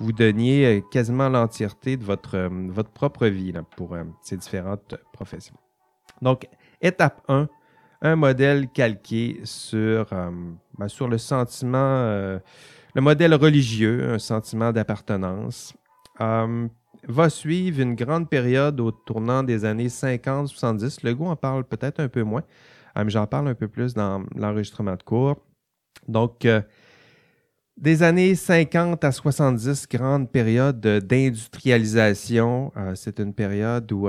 vous 0.00 0.12
donniez 0.12 0.66
euh, 0.66 0.80
quasiment 0.90 1.28
l'entièreté 1.28 1.96
de 1.96 2.04
votre, 2.04 2.48
votre 2.70 2.90
propre 2.90 3.26
vie 3.26 3.52
pour 3.76 3.96
ces 4.22 4.36
différentes 4.36 4.96
professions. 5.12 5.56
Donc, 6.22 6.46
étape 6.80 7.22
1, 7.28 7.48
un 8.02 8.16
modèle 8.16 8.68
calqué 8.68 9.40
sur, 9.44 10.06
ben, 10.78 10.88
sur 10.88 11.08
le 11.08 11.18
sentiment, 11.18 12.38
le 12.94 13.00
modèle 13.00 13.34
religieux, 13.34 14.12
un 14.12 14.18
sentiment 14.18 14.72
d'appartenance 14.72 15.74
va 17.08 17.28
suivre 17.28 17.80
une 17.80 17.94
grande 17.94 18.28
période 18.28 18.80
au 18.80 18.90
tournant 18.90 19.42
des 19.42 19.64
années 19.64 19.88
50-70. 19.88 21.00
Le 21.02 21.14
goût 21.14 21.26
en 21.26 21.36
parle 21.36 21.64
peut-être 21.64 22.00
un 22.00 22.08
peu 22.08 22.22
moins, 22.22 22.42
euh, 22.96 23.04
mais 23.04 23.10
j'en 23.10 23.26
parle 23.26 23.48
un 23.48 23.54
peu 23.54 23.68
plus 23.68 23.94
dans 23.94 24.24
l'enregistrement 24.34 24.96
de 24.96 25.02
cours. 25.02 25.36
Donc, 26.08 26.44
euh, 26.44 26.62
des 27.76 28.02
années 28.02 28.34
50 28.34 29.02
à 29.04 29.12
70, 29.12 29.88
grande 29.88 30.30
période 30.30 30.80
d'industrialisation. 30.80 32.72
Euh, 32.76 32.94
c'est 32.94 33.18
une 33.18 33.34
période 33.34 33.90
où 33.92 34.08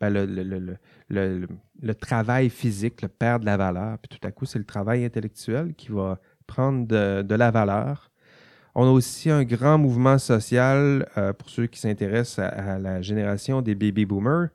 ben, 0.00 0.76
le, 1.10 1.94
travail 1.94 2.50
physique 2.50 3.06
perd 3.18 3.42
de 3.42 3.46
la 3.46 3.56
valeur. 3.56 3.98
Puis 3.98 4.18
tout 4.18 4.26
à 4.26 4.32
coup, 4.32 4.46
c'est 4.46 4.58
le 4.58 4.64
travail 4.64 5.04
intellectuel 5.04 5.74
qui 5.74 5.92
va 5.92 6.18
prendre 6.46 6.86
de 6.86 7.34
la 7.34 7.50
valeur 7.50 8.10
On 8.74 8.86
a 8.86 8.90
aussi 8.90 9.30
un 9.30 9.44
grand 9.44 9.78
mouvement 9.78 10.18
social 10.18 11.06
pour 11.38 11.50
ceux 11.50 11.66
qui 11.66 11.78
s'intéressent 11.78 12.38
à, 12.38 12.78
la 12.78 13.02
génération 13.02 13.62
des 13.62 13.74
baby 13.74 14.06
boomers. 14.06 14.48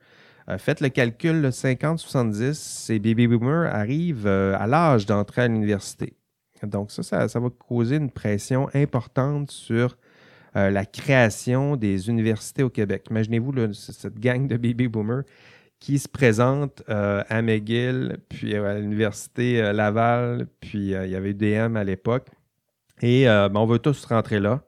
faites 0.58 0.82
le 0.82 0.90
calcul, 0.90 1.48
50-70, 1.48 2.54
ces 2.54 3.00
baby 3.00 3.28
boomers 3.28 3.74
arrivent 3.74 4.28
à 4.28 4.68
l'âge 4.68 5.06
d'entrer 5.06 5.44
à 5.44 5.48
l'université. 5.48 6.18
Donc 6.66 6.92
ça, 6.92 7.28
ça, 7.28 7.40
va 7.40 7.50
causer 7.50 7.98
une 7.98 8.12
pression 8.12 8.70
importante 8.74 9.52
sur 9.52 9.98
euh, 10.56 10.70
la 10.70 10.86
création 10.86 11.76
des 11.76 12.10
universités 12.10 12.64
au 12.64 12.70
Québec. 12.70 13.08
Imaginez-vous 13.10 13.74
cette 13.74 14.20
gang 14.20 14.48
de 14.48 14.58
baby 14.58 14.88
boomers 14.88 15.24
qui 15.80 16.00
se 16.00 16.08
présente 16.08 16.82
euh, 16.90 17.24
à 17.28 17.42
McGill, 17.42 18.18
puis 18.30 18.56
à 18.56 18.80
l'université 18.80 19.62
euh, 19.62 19.74
Laval, 19.74 20.48
puis 20.62 20.92
il 20.92 21.10
y 21.10 21.16
avait 21.16 21.32
UDM 21.32 21.76
à 21.76 21.84
l'époque. 21.84 22.28
Et 23.02 23.26
ben, 23.26 23.52
on 23.56 23.66
veut 23.66 23.80
tous 23.80 24.06
rentrer 24.06 24.40
là. 24.40 24.64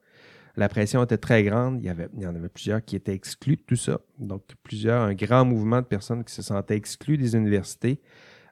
La 0.58 0.68
pression 0.68 1.04
était 1.04 1.18
très 1.18 1.44
grande. 1.44 1.82
Il 1.82 1.90
y, 1.90 1.94
il 2.18 2.24
y 2.24 2.28
en 2.28 2.36
avait 2.36 2.50
plusieurs 2.50 2.84
qui 2.84 2.96
étaient 2.96 3.14
exclus 3.14 3.56
de 3.56 3.62
tout 3.62 3.76
ça. 3.76 4.02
Donc, 4.20 4.44
plusieurs, 4.64 5.04
un 5.04 5.14
grand 5.14 5.46
mouvement 5.46 5.80
de 5.80 5.86
personnes 5.86 6.24
qui 6.24 6.34
se 6.34 6.42
sentaient 6.42 6.76
exclus 6.76 7.18
des 7.18 7.36
universités. 7.36 8.02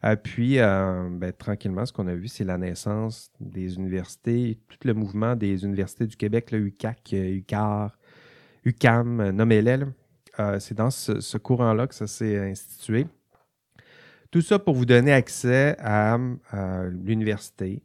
Euh, 0.05 0.15
puis, 0.17 0.59
euh, 0.59 1.07
ben, 1.09 1.31
tranquillement, 1.31 1.85
ce 1.85 1.93
qu'on 1.93 2.07
a 2.07 2.15
vu, 2.15 2.27
c'est 2.27 2.43
la 2.43 2.57
naissance 2.57 3.31
des 3.39 3.75
universités, 3.75 4.59
tout 4.67 4.77
le 4.85 4.93
mouvement 4.93 5.35
des 5.35 5.63
universités 5.63 6.05
du 6.05 6.17
Québec, 6.17 6.51
le 6.51 6.59
UCAC, 6.59 7.13
UCAR, 7.13 7.97
UCAM, 8.65 9.31
nommez-les. 9.31 9.79
Euh, 10.39 10.59
c'est 10.59 10.75
dans 10.75 10.89
ce, 10.89 11.37
courant-là 11.37 11.87
que 11.87 11.95
ça 11.95 12.07
s'est 12.07 12.37
institué. 12.39 13.07
Tout 14.31 14.41
ça 14.41 14.59
pour 14.59 14.73
vous 14.73 14.85
donner 14.85 15.13
accès 15.13 15.75
à, 15.79 16.17
l'université. 17.05 17.81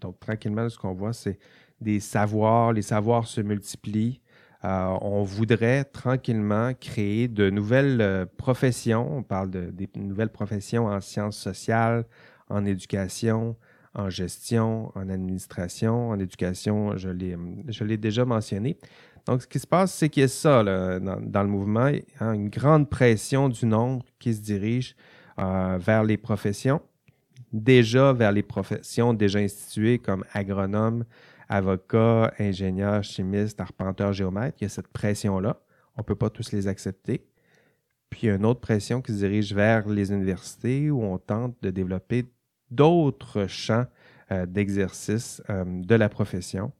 donc, 0.00 0.20
tranquillement, 0.20 0.68
ce 0.68 0.78
qu'on 0.78 0.92
voit, 0.92 1.12
c'est 1.12 1.38
des 1.80 2.00
savoirs, 2.00 2.72
les 2.72 2.82
savoirs 2.82 3.26
se 3.26 3.40
multiplient. 3.40 4.20
Euh, 4.64 4.96
on 5.02 5.22
voudrait 5.22 5.84
tranquillement 5.84 6.72
créer 6.74 7.28
de 7.28 7.50
nouvelles 7.50 8.00
euh, 8.00 8.24
professions. 8.36 9.18
On 9.18 9.22
parle 9.22 9.50
de, 9.50 9.72
nouvelles 9.94 10.30
professions 10.30 10.86
en 10.86 11.00
sciences 11.00 11.36
sociales, 11.36 12.06
en 12.48 12.64
éducation, 12.64 13.56
en 13.94 14.08
gestion, 14.08 14.90
en 14.94 15.08
administration, 15.10 16.08
en 16.08 16.18
éducation, 16.18 16.96
je 16.96 17.84
l'ai 17.84 17.96
déjà 17.96 18.24
mentionné. 18.24 18.76
Donc, 19.26 19.42
ce 19.42 19.46
qui 19.46 19.58
se 19.58 19.66
passe, 19.66 19.94
c'est 19.94 20.08
qu'il 20.08 20.22
y 20.22 20.24
a 20.24 20.28
ça 20.28 20.62
dans, 20.64 21.42
le 21.42 21.48
mouvement, 21.48 21.90
hein, 22.20 22.32
une 22.32 22.48
grande 22.48 22.90
pression 22.90 23.48
du 23.48 23.66
nombre 23.66 24.04
qui 24.18 24.34
se 24.34 24.40
dirige 24.40 24.96
euh, 25.38 25.78
vers 25.80 26.04
les 26.04 26.16
professions, 26.16 26.82
déjà 27.52 28.12
vers 28.12 28.32
les 28.32 28.42
professions 28.42 29.14
déjà 29.14 29.38
instituées 29.38 29.98
comme 29.98 30.24
agronome, 30.32 31.04
avocats, 31.48 32.32
ingénieurs, 32.38 33.02
chimistes, 33.04 33.60
arpenteurs, 33.60 34.12
géomètres, 34.12 34.56
il 34.60 34.64
y 34.64 34.66
a 34.66 34.70
cette 34.70 34.88
pression-là. 34.88 35.60
On 35.96 36.00
ne 36.00 36.04
peut 36.04 36.16
pas 36.16 36.30
tous 36.30 36.52
les 36.52 36.68
accepter. 36.68 37.26
Puis 38.10 38.20
il 38.22 38.26
y 38.26 38.30
a 38.30 38.34
une 38.34 38.46
autre 38.46 38.60
pression 38.60 39.02
qui 39.02 39.12
se 39.12 39.18
dirige 39.18 39.52
vers 39.54 39.88
les 39.88 40.12
universités 40.12 40.90
où 40.90 41.02
on 41.02 41.18
tente 41.18 41.56
de 41.62 41.70
développer 41.70 42.26
d'autres 42.70 43.46
champs 43.46 43.86
euh, 44.30 44.46
d'exercice 44.46 45.42
euh, 45.50 45.64
de 45.66 45.94
la 45.94 46.08
profession. 46.08 46.72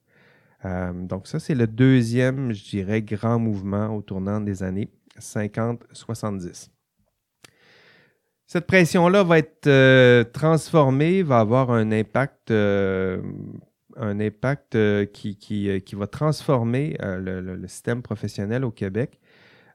Euh, 0.64 0.92
donc 0.92 1.26
ça, 1.26 1.38
c'est 1.38 1.54
le 1.54 1.66
deuxième, 1.66 2.52
je 2.52 2.70
dirais, 2.70 3.02
grand 3.02 3.38
mouvement 3.38 3.94
au 3.94 4.00
tournant 4.00 4.40
des 4.40 4.62
années 4.62 4.88
50-70. 5.18 6.70
Cette 8.46 8.66
pression-là 8.66 9.24
va 9.24 9.38
être 9.38 10.22
transformée, 10.32 11.22
va 11.22 11.40
avoir 11.40 11.70
un 11.70 11.90
impact 11.92 12.52
un 13.96 14.20
impact 14.20 14.74
euh, 14.74 15.06
qui, 15.06 15.36
euh, 15.68 15.80
qui, 15.80 15.94
va 15.94 16.06
transformer 16.06 16.96
euh, 17.02 17.42
le, 17.42 17.68
système 17.68 18.02
professionnel 18.02 18.64
au 18.64 18.70
Québec. 18.70 19.18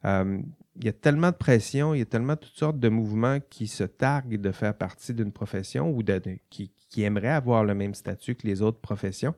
il 0.03 0.85
y 0.85 0.87
a 0.87 0.93
tellement 0.93 1.31
de 1.31 1.35
pression, 1.35 1.93
il 1.93 1.99
y 1.99 2.01
a 2.01 2.05
tellement 2.05 2.35
toutes 2.35 2.55
sortes 2.55 2.79
de 2.79 2.89
mouvements 2.89 3.39
qui 3.49 3.67
se 3.67 3.83
targuent 3.83 4.39
de 4.39 4.51
faire 4.51 4.73
partie 4.73 5.13
d'une 5.13 5.31
profession 5.31 5.91
ou 5.91 6.03
de, 6.03 6.21
qui, 6.49 6.71
qui, 6.89 7.03
aimeraient 7.03 7.27
avoir 7.27 7.63
le 7.63 7.75
même 7.75 7.93
statut 7.93 8.35
que 8.35 8.47
les 8.47 8.61
autres 8.61 8.79
professions. 8.79 9.35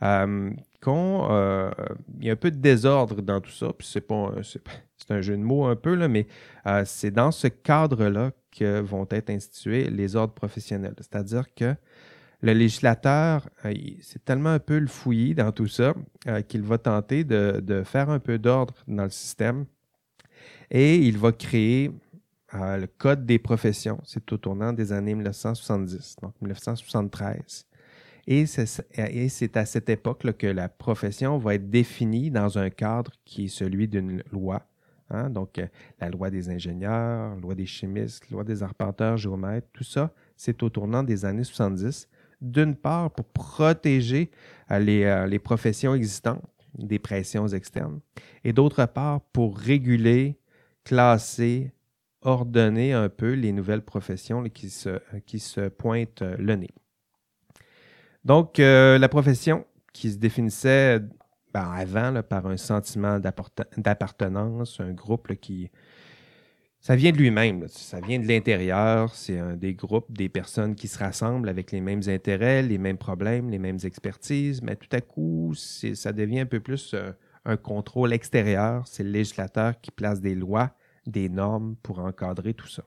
qu'on, 0.00 1.70
il 2.18 2.24
y 2.24 2.30
a 2.30 2.32
un 2.32 2.36
peu 2.36 2.50
de 2.50 2.56
désordre 2.56 3.22
dans 3.22 3.40
tout 3.40 3.52
ça, 3.52 3.72
puis 3.76 3.86
c'est 3.86 4.00
pas 4.00 4.32
c'est 4.42 5.10
un 5.10 5.20
jeu 5.20 5.36
de 5.36 5.42
mots 5.42 5.66
un 5.66 5.76
peu, 5.76 5.94
là, 5.94 6.08
mais 6.08 6.26
c'est 6.84 7.12
dans 7.12 7.30
ce 7.30 7.46
cadre-là 7.46 8.32
que 8.50 8.80
vont 8.80 9.06
être 9.10 9.30
institués 9.30 9.88
les 9.90 10.16
ordres 10.16 10.34
professionnels. 10.34 10.94
C'est-à-dire 10.98 11.54
que 11.54 11.74
le 12.42 12.52
législateur, 12.52 13.48
euh, 13.64 13.74
c'est 14.00 14.24
tellement 14.24 14.50
un 14.50 14.58
peu 14.58 14.78
le 14.78 14.86
fouillis 14.86 15.34
dans 15.34 15.52
tout 15.52 15.66
ça 15.66 15.94
euh, 16.26 16.40
qu'il 16.42 16.62
va 16.62 16.78
tenter 16.78 17.24
de, 17.24 17.82
faire 17.84 18.10
un 18.10 18.18
peu 18.18 18.38
d'ordre 18.38 18.74
dans 18.88 19.04
le 19.04 19.10
système 19.10 19.66
et 20.70 20.96
il 20.96 21.18
va 21.18 21.32
créer 21.32 21.90
euh, 22.54 22.78
le 22.78 22.86
Code 22.86 23.26
des 23.26 23.38
professions. 23.38 24.00
C'est 24.04 24.32
au 24.32 24.38
tournant 24.38 24.72
des 24.72 24.92
années 24.92 25.14
1970, 25.14 26.16
donc 26.22 26.32
1973. 26.40 27.66
Et 28.26 28.46
c'est 28.46 29.56
à 29.56 29.66
cette 29.66 29.88
époque 29.88 30.32
que 30.36 30.46
la 30.46 30.68
profession 30.68 31.38
va 31.38 31.54
être 31.56 31.68
définie 31.68 32.30
dans 32.30 32.58
un 32.58 32.70
cadre 32.70 33.12
qui 33.24 33.46
est 33.46 33.48
celui 33.48 33.88
d'une 33.88 34.22
loi. 34.30 34.62
Hein. 35.08 35.30
Donc, 35.30 35.60
la 35.98 36.10
loi 36.10 36.30
des 36.30 36.48
ingénieurs, 36.48 37.34
la 37.34 37.40
loi 37.40 37.54
des 37.56 37.66
chimistes, 37.66 38.30
la 38.30 38.34
loi 38.34 38.44
des 38.44 38.62
arpenteurs, 38.62 39.16
géomètres, 39.16 39.66
tout 39.72 39.84
ça, 39.84 40.12
c'est 40.36 40.62
au 40.62 40.68
tournant 40.68 41.02
des 41.02 41.24
années 41.24 41.42
70 41.42 42.08
d'une 42.40 42.74
part 42.74 43.10
pour 43.10 43.26
protéger 43.26 44.30
euh, 44.70 44.78
euh, 44.78 45.26
les, 45.26 45.38
professions 45.38 45.94
existantes 45.94 46.42
des 46.78 46.98
pressions 46.98 47.48
externes, 47.48 48.00
et 48.44 48.52
d'autre 48.52 48.86
part 48.86 49.20
pour 49.32 49.58
réguler, 49.58 50.38
classer, 50.84 51.72
ordonner 52.22 52.92
un 52.92 53.08
peu 53.08 53.32
les 53.32 53.52
nouvelles 53.52 53.82
professions 53.82 54.44
qui, 54.44 54.70
se, 54.70 55.68
pointent 55.68 56.22
euh, 56.22 56.36
le 56.38 56.54
nez. 56.56 56.70
Donc, 58.24 58.58
la 58.58 59.08
profession 59.08 59.64
qui 59.94 60.12
se 60.12 60.18
définissait 60.18 61.00
ben, 61.54 61.72
avant 61.72 62.22
par 62.22 62.46
un 62.46 62.58
sentiment 62.58 63.18
d'appartenance, 63.18 64.78
un 64.78 64.92
groupe 64.92 65.34
qui, 65.36 65.70
ça 66.80 66.96
vient 66.96 67.12
de 67.12 67.18
lui-même, 67.18 67.68
ça 67.68 68.00
vient 68.00 68.18
de 68.18 68.26
l'intérieur. 68.26 69.14
C'est 69.14 69.38
un 69.38 69.54
des 69.54 69.74
groupes, 69.74 70.10
des 70.10 70.30
personnes 70.30 70.74
qui 70.74 70.88
se 70.88 70.98
rassemblent 70.98 71.48
avec 71.48 71.72
les 71.72 71.82
mêmes 71.82 72.00
intérêts, 72.06 72.62
les 72.62 72.78
mêmes 72.78 72.96
problèmes, 72.96 73.50
les 73.50 73.58
mêmes 73.58 73.78
expertises, 73.84 74.62
mais 74.62 74.76
tout 74.76 74.88
à 74.92 75.02
coup, 75.02 75.52
ça 75.54 76.12
devient 76.12 76.40
un 76.40 76.46
peu 76.46 76.60
plus 76.60 76.94
euh, 76.94 77.12
un 77.44 77.58
contrôle 77.58 78.14
extérieur. 78.14 78.86
C'est 78.86 79.02
le 79.02 79.10
législateur 79.10 79.78
qui 79.80 79.90
place 79.90 80.22
des 80.22 80.34
lois, 80.34 80.70
des 81.06 81.28
normes 81.28 81.76
pour 81.82 81.98
encadrer 81.98 82.54
tout 82.54 82.68
ça. 82.68 82.84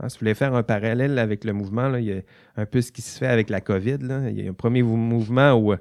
Hein, 0.00 0.08
si 0.08 0.16
vous 0.16 0.20
voulez 0.20 0.34
faire 0.34 0.54
un 0.54 0.64
parallèle 0.64 1.20
avec 1.20 1.44
le 1.44 1.52
mouvement, 1.52 1.94
il 1.94 2.04
y 2.04 2.12
a 2.12 2.22
un 2.56 2.66
peu 2.66 2.80
ce 2.80 2.90
qui 2.90 3.02
se 3.02 3.16
fait 3.16 3.26
avec 3.28 3.48
la 3.48 3.60
COVID. 3.60 3.98
Il 4.28 4.40
y 4.40 4.46
a 4.46 4.50
un 4.50 4.54
premier 4.54 4.82
mouvement 4.82 5.54
où 5.54 5.72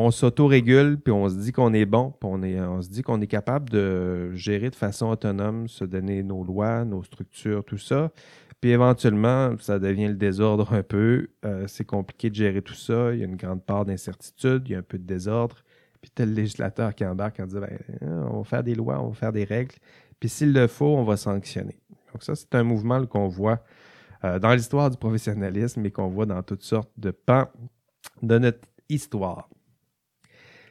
on 0.00 0.12
s'auto-régule, 0.12 1.00
puis 1.00 1.12
on 1.12 1.28
se 1.28 1.34
dit 1.34 1.50
qu'on 1.50 1.74
est 1.74 1.84
bon, 1.84 2.12
puis 2.20 2.30
on, 2.60 2.80
se 2.80 2.88
dit 2.88 3.02
qu'on 3.02 3.20
est 3.20 3.26
capable 3.26 3.68
de 3.68 4.30
gérer 4.32 4.70
de 4.70 4.76
façon 4.76 5.08
autonome, 5.08 5.66
se 5.66 5.84
donner 5.84 6.22
nos 6.22 6.44
lois, 6.44 6.84
nos 6.84 7.02
structures, 7.02 7.64
tout 7.64 7.78
ça. 7.78 8.12
Puis 8.60 8.70
éventuellement, 8.70 9.56
ça 9.58 9.80
devient 9.80 10.06
le 10.06 10.14
désordre 10.14 10.72
un 10.72 10.84
peu. 10.84 11.30
Euh, 11.44 11.64
c'est 11.66 11.84
compliqué 11.84 12.30
de 12.30 12.36
gérer 12.36 12.62
tout 12.62 12.74
ça. 12.74 13.12
Il 13.12 13.18
y 13.18 13.22
a 13.22 13.26
une 13.26 13.34
grande 13.34 13.64
part 13.64 13.84
d'incertitude, 13.84 14.62
il 14.66 14.72
y 14.72 14.74
a 14.76 14.78
un 14.78 14.82
peu 14.82 14.98
de 14.98 15.02
désordre. 15.04 15.56
Puis 16.00 16.12
le 16.24 16.32
législateur 16.32 16.94
qui 16.94 17.04
embarque 17.04 17.40
en 17.40 17.46
disant 17.46 17.62
ben, 17.62 17.78
on 18.30 18.38
va 18.38 18.44
faire 18.44 18.62
des 18.62 18.76
lois, 18.76 19.02
on 19.02 19.08
va 19.08 19.14
faire 19.14 19.32
des 19.32 19.44
règles. 19.44 19.74
Puis 20.20 20.28
s'il 20.28 20.52
le 20.52 20.68
faut, 20.68 20.96
on 20.96 21.02
va 21.02 21.16
sanctionner. 21.16 21.76
Donc 22.12 22.22
ça, 22.22 22.36
c'est 22.36 22.54
un 22.54 22.62
mouvement 22.62 23.04
qu'on 23.04 23.26
voit 23.26 23.64
euh, 24.24 24.38
dans 24.38 24.52
l'histoire 24.52 24.90
du 24.90 24.96
professionnalisme 24.96 25.84
et 25.84 25.90
qu'on 25.90 26.08
voit 26.08 26.26
dans 26.26 26.42
toutes 26.44 26.62
sortes 26.62 26.92
de 26.96 27.10
pans 27.10 27.48
de 28.22 28.38
notre 28.38 28.60
histoire. 28.88 29.48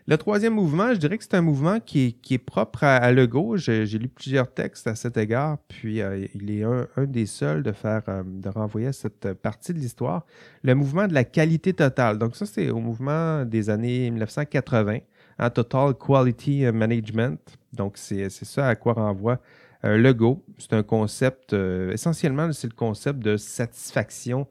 Le 0.10 0.17
troisième 0.17 0.54
mouvement, 0.54 0.93
je 0.93 1.00
dirais 1.00 1.17
que 1.17 1.24
c'est 1.26 1.34
un 1.34 1.41
mouvement 1.41 1.82
qui 1.82 2.15
est, 2.30 2.38
propre 2.38 2.86
à, 2.86 3.12
Legault. 3.12 3.58
J'ai 3.58 3.86
lu 3.86 4.08
plusieurs 4.08 4.54
textes 4.54 4.88
à 4.88 4.96
cet 4.96 5.17
égard, 5.17 5.58
puis 5.67 6.02
euh, 6.02 6.26
il 6.34 6.50
est 6.50 6.63
un, 6.63 6.88
des 7.00 7.26
seuls 7.26 7.62
de 7.62 7.74
faire 7.74 8.04
euh, 8.08 8.24
de 8.26 8.48
renvoyer 8.48 8.88
à 8.88 8.93
cette 8.93 9.34
partie 9.34 9.74
de 9.74 9.80
l'histoire. 9.80 10.26
Le 10.63 10.76
mouvement 10.76 11.10
de 11.10 11.13
la 11.13 11.26
qualité 11.26 11.74
totale. 11.74 12.20
Donc 12.20 12.38
ça, 12.38 12.46
c'est 12.46 12.70
au 12.70 12.80
mouvement 12.80 13.43
des 13.43 13.70
années 13.70 14.10
1980, 14.10 15.00
un 15.39 15.50
Total 15.50 15.93
Quality 15.93 16.72
Management. 16.72 17.38
Donc 17.74 17.98
c'est 17.98 18.30
ça 18.30 18.65
à 18.65 18.76
quoi 18.76 18.93
renvoie 18.93 19.41
euh, 19.84 19.98
Legault. 19.98 20.41
C'est 20.58 20.72
un 20.72 20.84
concept, 20.84 21.52
essentiellement, 21.52 22.50
c'est 22.54 22.67
le 22.67 22.76
concept 22.76 23.20
de 23.20 23.36
satisfaction 23.36 24.48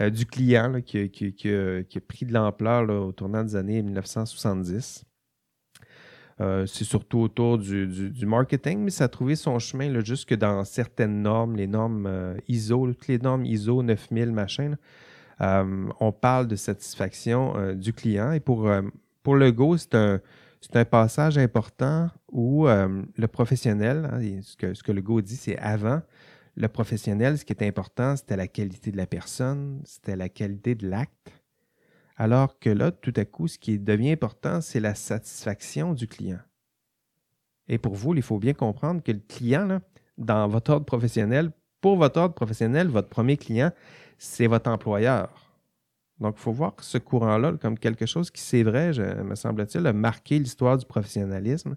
euh, 0.00 0.08
du 0.08 0.24
client 0.24 0.80
qui, 0.80 0.98
a 0.98 2.00
pris 2.06 2.24
de 2.24 2.32
l'ampleur 2.32 2.88
au 2.88 3.12
tournant 3.12 3.44
des 3.44 3.56
années 3.56 3.82
1970. 3.82 5.04
Euh, 6.40 6.64
c'est 6.64 6.84
surtout 6.84 7.18
autour 7.18 7.58
du, 7.58 8.24
marketing, 8.24 8.78
mais 8.78 8.90
ça 8.90 9.04
a 9.04 9.08
trouvé 9.08 9.36
son 9.36 9.58
chemin 9.58 10.00
jusque 10.00 10.34
dans 10.34 10.64
certaines 10.64 11.20
normes, 11.20 11.56
les 11.56 11.66
normes 11.66 12.06
euh, 12.06 12.34
ISO, 12.48 12.86
toutes 12.86 13.08
les 13.08 13.18
normes 13.18 13.44
ISO 13.44 13.82
9000, 13.82 14.32
machin. 14.32 14.76
on 15.38 16.12
parle 16.12 16.46
de 16.46 16.56
satisfaction 16.56 17.74
du 17.74 17.92
client 17.92 18.32
et 18.32 18.40
pour, 18.40 18.70
pour 19.22 19.36
le 19.36 19.52
Go, 19.52 19.76
c'est 19.76 19.94
un, 19.94 20.84
passage 20.86 21.36
important 21.36 22.08
où 22.32 22.66
le 22.66 23.26
professionnel, 23.26 24.08
hein, 24.10 24.40
ce 24.42 24.82
que 24.82 24.92
le 24.92 25.02
Go 25.02 25.20
dit, 25.20 25.36
c'est 25.36 25.58
avant. 25.58 26.00
Le 26.60 26.68
professionnel, 26.68 27.38
ce 27.38 27.44
qui 27.46 27.54
est 27.54 27.62
important, 27.66 28.16
c'était 28.16 28.36
la 28.36 28.46
qualité 28.46 28.90
de 28.90 28.98
la 28.98 29.06
personne, 29.06 29.80
c'était 29.86 30.14
la 30.14 30.28
qualité 30.28 30.74
de 30.74 30.90
l'acte. 30.90 31.32
Alors 32.18 32.58
que 32.58 32.68
là, 32.68 32.90
tout 32.90 33.14
à 33.16 33.24
coup, 33.24 33.48
ce 33.48 33.58
qui 33.58 33.78
devient 33.78 34.12
important, 34.12 34.60
c'est 34.60 34.78
la 34.78 34.94
satisfaction 34.94 35.94
du 35.94 36.06
client. 36.06 36.40
Et 37.66 37.78
pour 37.78 37.94
vous, 37.94 38.14
il 38.14 38.20
faut 38.20 38.38
bien 38.38 38.52
comprendre 38.52 39.02
que 39.02 39.10
le 39.10 39.22
client, 39.26 39.80
dans 40.18 40.46
votre 40.48 40.72
ordre 40.72 40.84
professionnel, 40.84 41.50
pour 41.80 41.96
votre 41.96 42.20
ordre 42.20 42.34
professionnel, 42.34 42.88
votre 42.88 43.08
premier 43.08 43.38
client, 43.38 43.72
c'est 44.18 44.46
votre 44.46 44.70
employeur. 44.70 45.32
Donc, 46.18 46.34
il 46.36 46.42
faut 46.42 46.52
voir 46.52 46.74
ce 46.80 46.98
courant-là 46.98 47.54
comme 47.56 47.78
quelque 47.78 48.04
chose 48.04 48.30
qui, 48.30 48.42
c'est 48.42 48.64
vrai, 48.64 48.92
me 49.24 49.34
semble-t-il, 49.34 49.86
a 49.86 49.94
marqué 49.94 50.38
l'histoire 50.38 50.76
du 50.76 50.84
professionnalisme. 50.84 51.74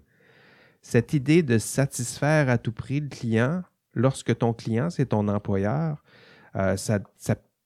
Cette 0.82 1.14
idée 1.14 1.42
de 1.42 1.56
satisfaire 1.56 2.50
à 2.50 2.58
tout 2.58 2.72
prix 2.72 3.00
le 3.00 3.08
client 3.08 3.62
lorsque 3.94 4.36
ton 4.36 4.52
client, 4.52 4.90
c'est 4.90 5.06
ton 5.06 5.28
employeur, 5.28 6.02
euh, 6.56 6.76
ça, 6.76 7.00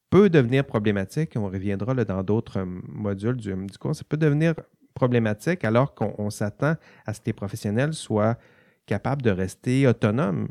peut 0.09 0.29
devenir 0.29 0.65
problématique. 0.65 1.33
On 1.35 1.49
reviendra 1.49 1.93
dans 1.93 2.23
d'autres 2.23 2.63
modules 2.63 3.37
du, 3.37 3.55
cours. 3.79 3.95
Ça 3.95 4.03
peut 4.03 4.17
devenir 4.17 4.55
problématique 4.95 5.63
alors 5.63 5.93
qu'on 5.93 6.31
s'attend 6.31 6.75
à 7.05 7.13
ce 7.13 7.19
que 7.19 7.27
les 7.27 7.33
professionnels 7.33 7.93
soient 7.93 8.35
capables 8.87 9.21
de 9.21 9.29
rester 9.29 9.85
autonomes, 9.85 10.49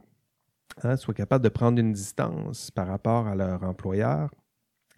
hein, 0.84 0.96
soient 0.96 1.14
capables 1.14 1.42
de 1.42 1.48
prendre 1.48 1.80
une 1.80 1.92
distance 1.92 2.70
par 2.70 2.86
rapport 2.86 3.26
à 3.26 3.34
leur 3.34 3.64
employeur, 3.64 4.30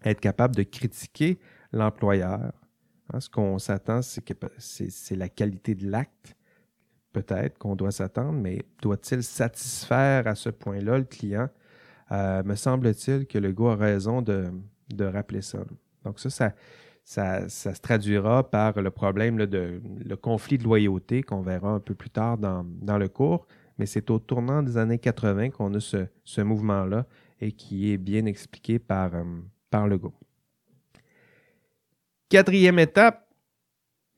être 0.05 0.21
capable 0.21 0.55
de 0.55 0.63
critiquer 0.63 1.39
l'employeur. 1.73 2.53
Hein, 3.13 3.21
ce 3.21 3.31
qu'on 3.31 3.59
s'attend, 3.59 4.01
c'est 4.03 5.17
la 5.17 5.31
qualité 5.31 5.75
de 5.75 5.91
l'acte, 5.91 6.37
peut-être 7.13 7.59
qu'on 7.59 7.77
doit 7.77 7.91
s'attendre, 7.91 8.39
mais 8.39 8.63
doit-il 8.83 9.23
satisfaire 9.23 10.27
à 10.27 10.35
ce 10.35 10.51
point-là 10.51 10.99
le 10.99 11.05
client? 11.05 11.49
Euh, 12.13 12.43
me 12.43 12.55
semble-t-il 12.55 13.27
que 13.27 13.39
le 13.39 13.55
a 13.67 13.77
raison 13.77 14.23
de, 14.23 14.51
rappeler 15.01 15.43
ça. 15.43 15.59
Donc 16.05 16.19
ça, 16.19 16.53
ça, 17.05 17.49
se 17.49 17.81
traduira 17.81 18.51
par 18.51 18.81
le 18.81 18.91
problème 18.91 19.37
de 19.47 19.81
le 20.05 20.17
conflit 20.17 20.59
de 20.59 20.65
loyauté 20.65 21.23
qu'on 21.23 21.43
verra 21.43 21.71
un 21.71 21.81
peu 21.81 21.95
plus 21.95 22.11
tard 22.11 22.39
dans, 22.39 22.99
le 22.99 23.09
cours, 23.09 23.47
mais 23.79 23.87
c'est 23.87 24.11
au 24.11 24.19
tournant 24.19 24.63
des 24.63 24.77
années 24.77 24.99
80 24.99 25.51
qu'on 25.51 25.73
a 25.75 25.81
ce, 25.81 26.41
mouvement-là 26.41 27.07
et 27.41 27.53
qui 27.53 27.93
est 27.93 27.99
bien 27.99 28.27
expliqué 28.27 28.79
par, 28.79 29.15
euh, 29.15 29.25
par 29.71 29.87
Legault. 29.87 30.15
Quatrième 32.29 32.79
étape, 32.79 33.27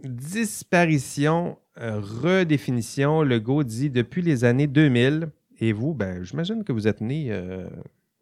disparition, 0.03 1.59
redéfinition. 1.77 3.23
Legault 3.23 3.65
dit 3.65 3.91
depuis 3.91 4.23
les 4.23 4.45
années 4.45 4.67
2000, 4.67 5.29
et 5.61 5.73
vous, 5.73 5.95
ben, 5.95 6.23
j'imagine 6.25 6.65
que 6.65 6.73
vous 6.73 6.89
êtes 6.89 7.01
né 7.01 7.29
euh, 7.31 7.69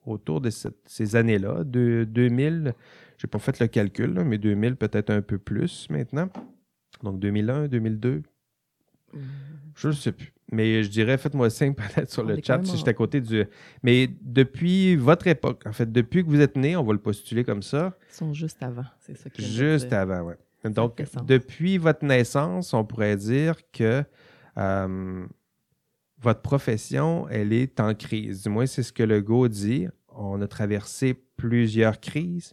autour 0.04 0.40
de 0.40 0.50
ces 0.50 1.16
années-là, 1.16 1.64
de 1.64 2.06
2000, 2.08 2.74
je 3.16 3.26
n'ai 3.26 3.30
pas 3.30 3.38
fait 3.38 3.58
le 3.60 3.66
calcul, 3.66 4.12
mais 4.24 4.38
2000 4.38 4.76
peut-être 4.76 5.10
un 5.10 5.22
peu 5.22 5.38
plus 5.38 5.88
maintenant. 5.90 6.28
Donc 7.02 7.18
2001, 7.18 7.68
2002, 7.68 8.22
je 9.74 9.88
ne 9.88 9.92
sais 9.92 10.12
plus. 10.12 10.32
Mais 10.52 10.82
je 10.82 10.90
dirais, 10.90 11.16
faites-moi 11.16 11.48
signe 11.48 11.74
peut-être 11.74 12.10
sur 12.10 12.24
le 12.24 12.38
chat 12.42 12.64
si 12.64 12.76
j'étais 12.76 12.90
à 12.90 12.94
côté 12.94 13.20
du. 13.20 13.44
Mais 13.82 14.10
depuis 14.20 14.96
votre 14.96 15.26
époque, 15.26 15.62
en 15.66 15.72
fait, 15.72 15.90
depuis 15.90 16.24
que 16.24 16.28
vous 16.28 16.40
êtes 16.40 16.56
né, 16.56 16.76
on 16.76 16.82
va 16.82 16.92
le 16.92 16.98
postuler 16.98 17.44
comme 17.44 17.62
ça. 17.62 17.96
Ils 18.10 18.14
sont 18.14 18.34
juste 18.34 18.62
avant, 18.62 18.84
c'est 18.98 19.16
ça 19.16 19.30
qui 19.30 19.42
Juste 19.42 19.92
avant, 19.92 20.22
oui. 20.22 20.34
Donc, 20.64 21.02
depuis 21.24 21.78
votre 21.78 22.04
naissance, 22.04 22.74
on 22.74 22.84
pourrait 22.84 23.16
dire 23.16 23.56
que 23.72 24.04
euh, 24.58 25.26
votre 26.18 26.42
profession, 26.42 27.26
elle 27.30 27.52
est 27.52 27.80
en 27.80 27.94
crise. 27.94 28.42
Du 28.42 28.50
moins, 28.50 28.66
c'est 28.66 28.82
ce 28.82 28.92
que 28.92 29.02
le 29.02 29.22
Go 29.22 29.48
dit. 29.48 29.88
On 30.08 30.40
a 30.42 30.46
traversé 30.46 31.14
plusieurs 31.36 32.00
crises. 32.00 32.52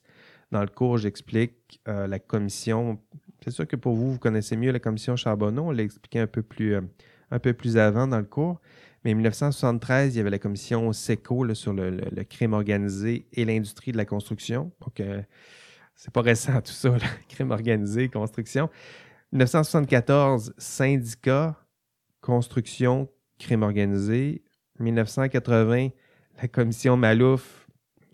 Dans 0.52 0.62
le 0.62 0.68
cours, 0.68 0.98
j'explique 0.98 1.82
euh, 1.90 2.08
la 2.08 2.20
commission 2.20 3.00
c'est 3.44 3.52
sûr 3.52 3.68
que 3.68 3.76
pour 3.76 3.96
vous, 3.96 4.14
vous 4.14 4.20
connaissez 4.20 4.58
mieux 4.58 4.72
la 4.72 4.80
commission 4.80 5.16
Charbonneau. 5.16 5.64
On 5.68 5.72
l'a 5.72 5.84
expliqué 5.84 6.20
un 6.20 6.28
peu 6.28 6.42
plus, 6.42 6.76
euh, 6.76 6.82
un 7.32 7.40
peu 7.40 7.54
plus 7.54 7.78
avant 7.78 8.08
dans 8.08 8.18
le 8.18 8.26
cours. 8.26 8.60
Mais 9.04 9.14
en 9.14 9.16
1973, 9.16 10.16
il 10.16 10.18
y 10.18 10.22
avait 10.22 10.30
la 10.30 10.40
commission 10.40 10.92
SECO 10.92 11.54
sur 11.54 11.72
le, 11.72 12.02
crime 12.24 12.54
organisé 12.54 13.28
et 13.32 13.46
l'industrie 13.46 13.92
de 13.92 13.98
la 13.98 14.06
construction. 14.06 14.72
Donc, 14.82 15.02
c'est 15.98 16.14
pas 16.14 16.22
récent 16.22 16.62
tout 16.62 16.72
ça, 16.72 16.96
crime 17.28 17.52
organisé, 17.52 18.08
construction. 18.08 18.70
1974, 19.34 20.54
syndicat, 20.58 21.58
construction, 22.22 23.10
crime 23.38 23.64
organisé. 23.64 24.44
1980, 24.80 25.90
la 26.42 26.48
commission 26.48 26.96
Malouf, 26.96 27.68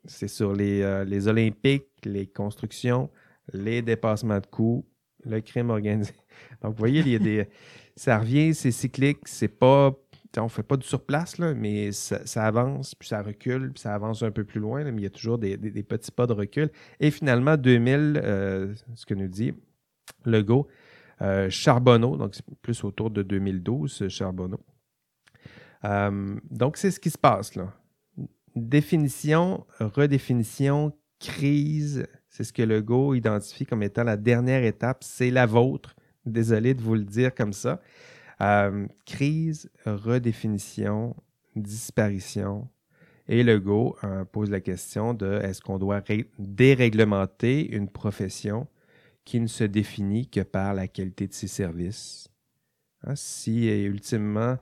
c'est 0.06 0.30
sur 0.30 0.54
les, 0.54 0.82
euh, 0.82 1.04
les 1.04 1.28
Olympiques, 1.28 2.06
les 2.06 2.26
constructions, 2.26 3.10
les 3.52 3.82
dépassements 3.82 4.40
de 4.40 4.48
coûts, 4.48 4.86
le 5.26 5.42
crime 5.42 5.70
organisé. 5.70 6.14
Donc, 6.62 6.72
vous 6.72 6.80
voyez, 6.80 7.20
des, 7.20 7.48
ça 7.96 8.18
revient, 8.18 8.54
c'est 8.56 8.72
cyclique, 8.72 9.20
c'est 9.26 9.50
pas. 9.50 9.94
On 10.38 10.44
ne 10.44 10.50
fait 10.50 10.64
pas 10.64 10.78
du 10.78 10.88
surplace, 10.88 11.38
là, 11.38 11.54
mais 11.54 11.92
ça, 11.92 12.46
avance, 12.46 12.96
puis 12.96 13.08
ça 13.08 13.22
recule, 13.22 13.72
puis 13.72 13.82
ça 13.82 13.94
avance 13.94 14.24
un 14.24 14.32
peu 14.32 14.44
plus 14.44 14.60
loin, 14.60 14.84
mais 14.84 15.02
il 15.02 15.04
y 15.04 15.08
a 15.08 15.12
toujours 15.12 15.38
des, 15.38 15.58
petits 15.58 16.12
pas 16.12 16.26
de 16.26 16.34
recul. 16.34 16.72
Et 17.00 17.12
finalement, 17.12 17.56
2000, 17.56 18.22
euh, 18.24 18.74
ce 18.96 19.06
que 19.06 19.14
nous 19.14 19.28
dit 19.28 19.54
Legault, 20.26 20.68
euh, 21.22 21.50
Charbonneau, 21.50 22.18
donc 22.18 22.34
c'est 22.36 22.46
plus 22.62 22.84
autour 22.84 23.12
de 23.12 23.22
2012, 23.22 24.08
Charbonneau. 24.08 24.60
Euh, 25.86 26.36
donc, 26.50 26.78
c'est 26.78 26.92
ce 26.92 27.00
qui 27.00 27.10
se 27.10 27.18
passe 27.18 27.56
là. 27.56 27.72
Définition, 28.56 29.66
redéfinition, 29.80 30.94
crise, 31.20 32.06
c'est 32.30 32.44
ce 32.44 32.52
que 32.52 32.64
Legault 32.64 33.14
identifie 33.14 33.66
comme 33.66 33.84
étant 33.84 34.04
la 34.04 34.18
dernière 34.18 34.64
étape. 34.64 35.04
C'est 35.04 35.30
la 35.30 35.46
vôtre. 35.46 35.96
Désolé 36.26 36.74
de 36.74 36.82
vous 36.82 36.96
le 36.96 37.04
dire 37.04 37.34
comme 37.36 37.54
ça. 37.54 37.80
Euh, 38.42 38.88
crise, 39.06 39.70
redéfinition, 39.86 41.16
disparition. 41.56 42.68
Et 43.28 43.44
Legault 43.44 43.96
euh, 44.04 44.26
pose 44.26 44.50
la 44.50 44.60
question 44.60 45.14
de 45.14 45.40
est-ce 45.44 45.62
qu'on 45.62 45.78
doit 45.78 46.04
déréglementer 46.40 47.70
une 47.74 47.88
profession 47.88 48.68
qui 49.24 49.40
ne 49.40 49.48
se 49.48 49.64
définit 49.64 50.28
que 50.28 50.42
par 50.42 50.74
la 50.74 50.88
qualité 50.88 51.28
de 51.28 51.34
ses 51.34 51.48
services? 51.48 52.28
Hein, 53.06 53.16
si 53.16 53.68
ultimement 53.68 54.58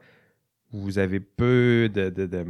vous 0.72 1.00
avez 1.00 1.20
peu 1.20 1.90
de, 1.92 2.46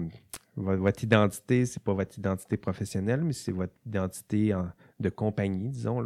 votre 0.56 1.04
identité, 1.04 1.66
c'est 1.66 1.82
pas 1.82 1.94
votre 1.94 2.18
identité 2.18 2.58
professionnelle, 2.58 3.22
mais 3.24 3.34
c'est 3.34 3.52
votre 3.52 3.74
identité 3.86 4.54
de 5.00 5.10
compagnie, 5.10 5.70
disons. 5.70 6.06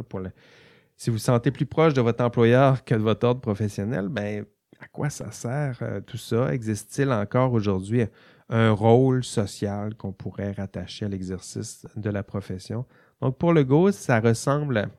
Si 0.96 1.10
vous 1.10 1.16
vous 1.16 1.20
sentez 1.20 1.50
plus 1.50 1.66
proche 1.66 1.94
de 1.94 2.00
votre 2.00 2.24
employeur 2.24 2.84
que 2.84 2.94
de 2.94 3.00
votre 3.00 3.26
ordre 3.26 3.40
professionnel, 3.40 4.08
ben 4.08 4.46
à 4.80 4.88
quoi 4.88 5.10
ça 5.10 5.30
sert 5.30 5.78
euh, 5.82 6.00
tout 6.00 6.16
ça? 6.16 6.52
Existe-t-il 6.52 7.10
encore 7.10 7.52
aujourd'hui 7.52 8.04
un 8.48 8.70
rôle 8.70 9.24
social 9.24 9.94
qu'on 9.94 10.12
pourrait 10.12 10.52
rattacher 10.52 11.06
à 11.06 11.08
l'exercice 11.08 11.86
de 11.96 12.10
la 12.10 12.22
profession? 12.22 12.86
Donc, 13.20 13.38
pour 13.38 13.52
le 13.52 13.64
Go, 13.64 13.90
ça 13.92 14.20
ressemble 14.20 14.90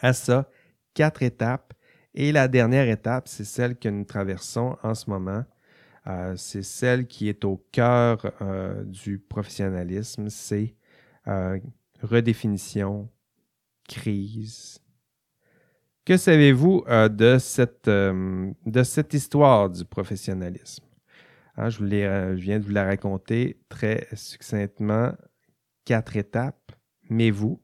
à 0.00 0.12
ça, 0.12 0.48
quatre 0.94 1.22
étapes. 1.22 1.74
Et 2.14 2.32
la 2.32 2.48
dernière 2.48 2.88
étape, 2.88 3.28
c'est 3.28 3.44
celle 3.44 3.76
que 3.76 3.88
nous 3.88 4.04
traversons 4.04 4.76
en 4.82 4.94
ce 4.94 5.08
moment, 5.08 5.44
euh, 6.06 6.34
c'est 6.36 6.62
celle 6.62 7.06
qui 7.06 7.28
est 7.28 7.44
au 7.44 7.64
cœur 7.72 8.32
euh, 8.42 8.82
du 8.84 9.18
professionnalisme, 9.18 10.28
c'est 10.28 10.74
redéfinition, 12.02 13.08
crise. 13.88 14.81
Que 16.04 16.16
savez-vous 16.16 16.84
de, 17.10 17.38
cette, 17.38 17.88
de 17.88 18.82
cette 18.82 19.14
histoire 19.14 19.70
du 19.70 19.84
professionnalisme? 19.84 20.84
Hein, 21.56 21.68
je, 21.68 21.78
je, 21.78 22.40
viens 22.40 22.58
de 22.58 22.64
vous 22.64 22.72
la 22.72 22.84
raconter 22.84 23.60
très 23.68 24.08
succinctement, 24.14 25.12
quatre 25.84 26.16
étapes, 26.16 26.72
mais 27.08 27.30
vous, 27.30 27.62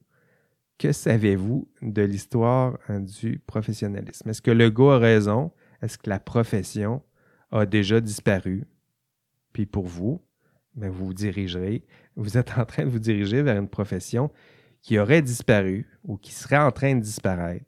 que 0.78 0.92
savez-vous 0.92 1.68
de 1.82 2.02
l'histoire 2.02 2.78
du 2.88 3.40
professionnalisme? 3.40 4.28
Est-ce 4.30 4.42
que 4.42 4.52
le 4.52 4.70
gars 4.70 4.94
a 4.94 4.98
raison? 4.98 5.52
Est-ce 5.82 5.98
que 5.98 6.08
la 6.08 6.20
profession 6.20 7.02
a 7.50 7.66
déjà 7.66 8.00
disparu? 8.00 8.68
Puis 9.52 9.66
pour 9.66 9.86
vous, 9.86 10.22
ben, 10.76 10.90
vous 10.90 11.06
vous 11.06 11.14
dirigerez, 11.14 11.84
vous 12.14 12.38
êtes 12.38 12.56
en 12.56 12.64
train 12.64 12.84
de 12.84 12.90
vous 12.90 13.00
diriger 13.00 13.42
vers 13.42 13.58
une 13.58 13.68
profession 13.68 14.30
qui 14.80 14.96
aurait 14.96 15.22
disparu 15.22 15.88
ou 16.04 16.16
qui 16.16 16.30
serait 16.30 16.58
en 16.58 16.70
train 16.70 16.94
de 16.94 17.00
disparaître. 17.00 17.64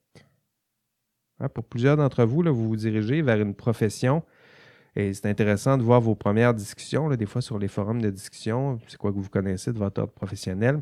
Hein, 1.41 1.49
pour 1.49 1.65
plusieurs 1.65 1.97
d'entre 1.97 2.25
vous, 2.25 2.43
là, 2.43 2.51
vous 2.51 2.69
vous 2.69 2.77
dirigez 2.77 3.23
vers 3.23 3.41
une 3.41 3.55
profession 3.55 4.23
et 4.97 5.15
c'est 5.15 5.27
intéressant 5.27 5.79
de 5.79 5.83
voir 5.83 6.01
vos 6.01 6.15
premières 6.15 6.55
discussions, 6.55 7.09
là, 7.09 7.17
des 7.17 7.27
fois 7.27 7.41
sur 7.41 7.59
les 7.59 7.69
forums 7.69 8.03
de 8.03 8.11
discussion, 8.11 8.79
c'est 8.89 8.97
quoi 8.97 9.13
que 9.13 9.19
vous 9.19 9.29
connaissez 9.29 9.73
de 9.73 9.79
votre 9.79 10.01
ordre 10.01 10.13
professionnel. 10.13 10.81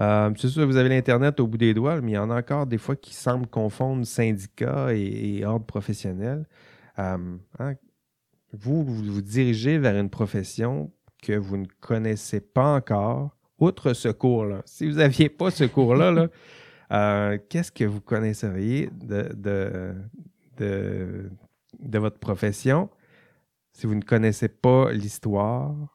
Euh, 0.00 0.30
c'est 0.36 0.48
sûr, 0.48 0.66
vous 0.66 0.76
avez 0.76 0.88
l'Internet 0.88 1.38
au 1.40 1.46
bout 1.46 1.56
des 1.56 1.72
doigts, 1.72 2.00
mais 2.00 2.12
il 2.12 2.14
y 2.14 2.18
en 2.18 2.30
a 2.30 2.38
encore 2.38 2.66
des 2.66 2.78
fois 2.78 2.96
qui 2.96 3.14
semblent 3.14 3.46
confondre 3.46 4.04
syndicat 4.04 4.92
et, 4.92 5.44
ordre 5.46 5.64
professionnel. 5.64 6.46
Euh, 6.98 7.36
hein, 7.58 7.74
vous, 8.52 8.84
vous 8.84 9.12
vous 9.12 9.22
dirigez 9.22 9.78
vers 9.78 9.96
une 9.96 10.10
profession 10.10 10.92
que 11.22 11.32
vous 11.32 11.56
ne 11.56 11.66
connaissez 11.80 12.40
pas 12.40 12.74
encore, 12.74 13.36
outre 13.58 13.94
ce 13.94 14.08
cours-là. 14.08 14.62
Si 14.66 14.86
vous 14.86 14.96
n'aviez 14.96 15.28
pas 15.30 15.50
ce 15.50 15.64
cours-là, 15.64 16.12
euh, 16.92 17.38
qu'est-ce 17.48 17.72
que 17.72 17.84
vous 17.84 18.00
de, 18.92 19.94
de 20.56 21.98
votre 21.98 22.18
profession 22.18 22.90
si 23.72 23.86
vous 23.86 23.94
ne 23.94 24.02
connaissez 24.02 24.48
pas 24.48 24.92
l'histoire? 24.92 25.94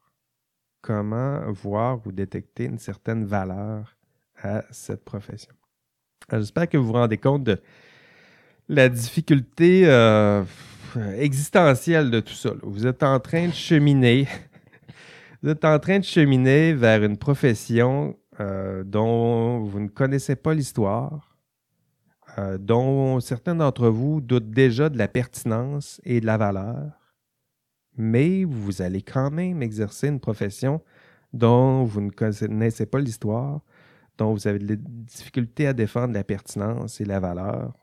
comment 0.81 1.51
voir 1.51 1.99
ou 2.05 2.11
détecter 2.11 2.65
une 2.65 2.79
certaine 2.79 3.25
valeur 3.25 3.97
à 4.41 4.63
cette 4.71 5.03
profession? 5.03 5.53
J'espère 6.31 6.69
que 6.69 6.77
vous 6.77 6.87
vous 6.87 6.93
rendez 6.93 7.17
compte 7.17 7.43
de 7.43 7.59
la 8.67 8.87
difficulté 8.87 9.83
euh, 9.85 10.43
existentielle 11.17 12.11
de 12.11 12.19
tout 12.19 12.33
ça. 12.33 12.51
Vous 12.61 12.85
êtes 12.85 13.03
en 13.03 13.19
train 13.19 13.47
de 13.47 13.53
cheminer. 13.53 14.27
vous 15.41 15.49
êtes 15.49 15.65
en 15.65 15.79
train 15.79 15.99
de 15.99 16.03
cheminer 16.03 16.73
vers 16.73 17.03
une 17.03 17.17
profession 17.17 18.15
euh, 18.39 18.83
dont 18.83 19.63
vous 19.63 19.79
ne 19.79 19.87
connaissez 19.87 20.35
pas 20.35 20.53
l'histoire, 20.53 21.35
euh, 22.37 22.57
dont 22.57 23.19
certains 23.19 23.55
d'entre 23.55 23.89
vous 23.89 24.21
doutent 24.21 24.51
déjà 24.51 24.89
de 24.89 24.97
la 24.97 25.07
pertinence 25.07 25.99
et 26.03 26.21
de 26.21 26.25
la 26.25 26.37
valeur 26.37 26.99
mais 27.99 28.45
vous 28.45 28.81
allez 28.81 29.01
quand 29.01 29.29
même 29.29 29.61
exercer 29.61 30.07
une 30.07 30.21
profession 30.21 30.81
dont 31.33 31.83
vous 31.83 31.99
ne 31.99 32.09
connaissez 32.09 32.85
pas 32.85 32.99
l'histoire, 32.99 33.61
dont 34.17 34.33
vous 34.33 34.47
avez 34.47 34.57
des 34.57 34.77
difficultés 34.77 35.67
à 35.67 35.73
défendre 35.73 36.13
la 36.13 36.23
pertinence 36.23 37.01
et 37.01 37.05
la 37.05 37.19
valeur. 37.19 37.73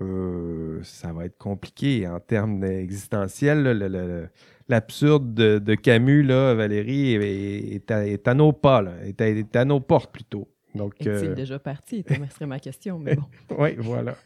Euh, 0.00 0.82
ça 0.82 1.12
va 1.12 1.24
être 1.26 1.38
compliqué 1.38 2.08
en 2.08 2.18
termes 2.18 2.64
existentiels. 2.64 4.28
L'absurde 4.68 5.34
de, 5.34 5.74
Camus, 5.74 6.22
là, 6.22 6.54
Valérie, 6.54 7.14
est, 7.14 7.90
à, 7.90 8.34
nos 8.34 8.52
pas, 8.52 8.82
est, 9.04 9.56
à, 9.56 9.64
nos 9.64 9.80
portes 9.80 10.12
plutôt. 10.12 10.48
Donc, 10.74 11.00
Est-il 11.00 11.30
euh, 11.30 11.34
déjà 11.34 11.58
parti? 11.58 12.04
Serait 12.32 12.46
ma 12.46 12.58
question, 12.58 12.98
mais 12.98 13.14
bon. 13.14 13.24
oui, 13.58 13.74
voilà. 13.78 14.16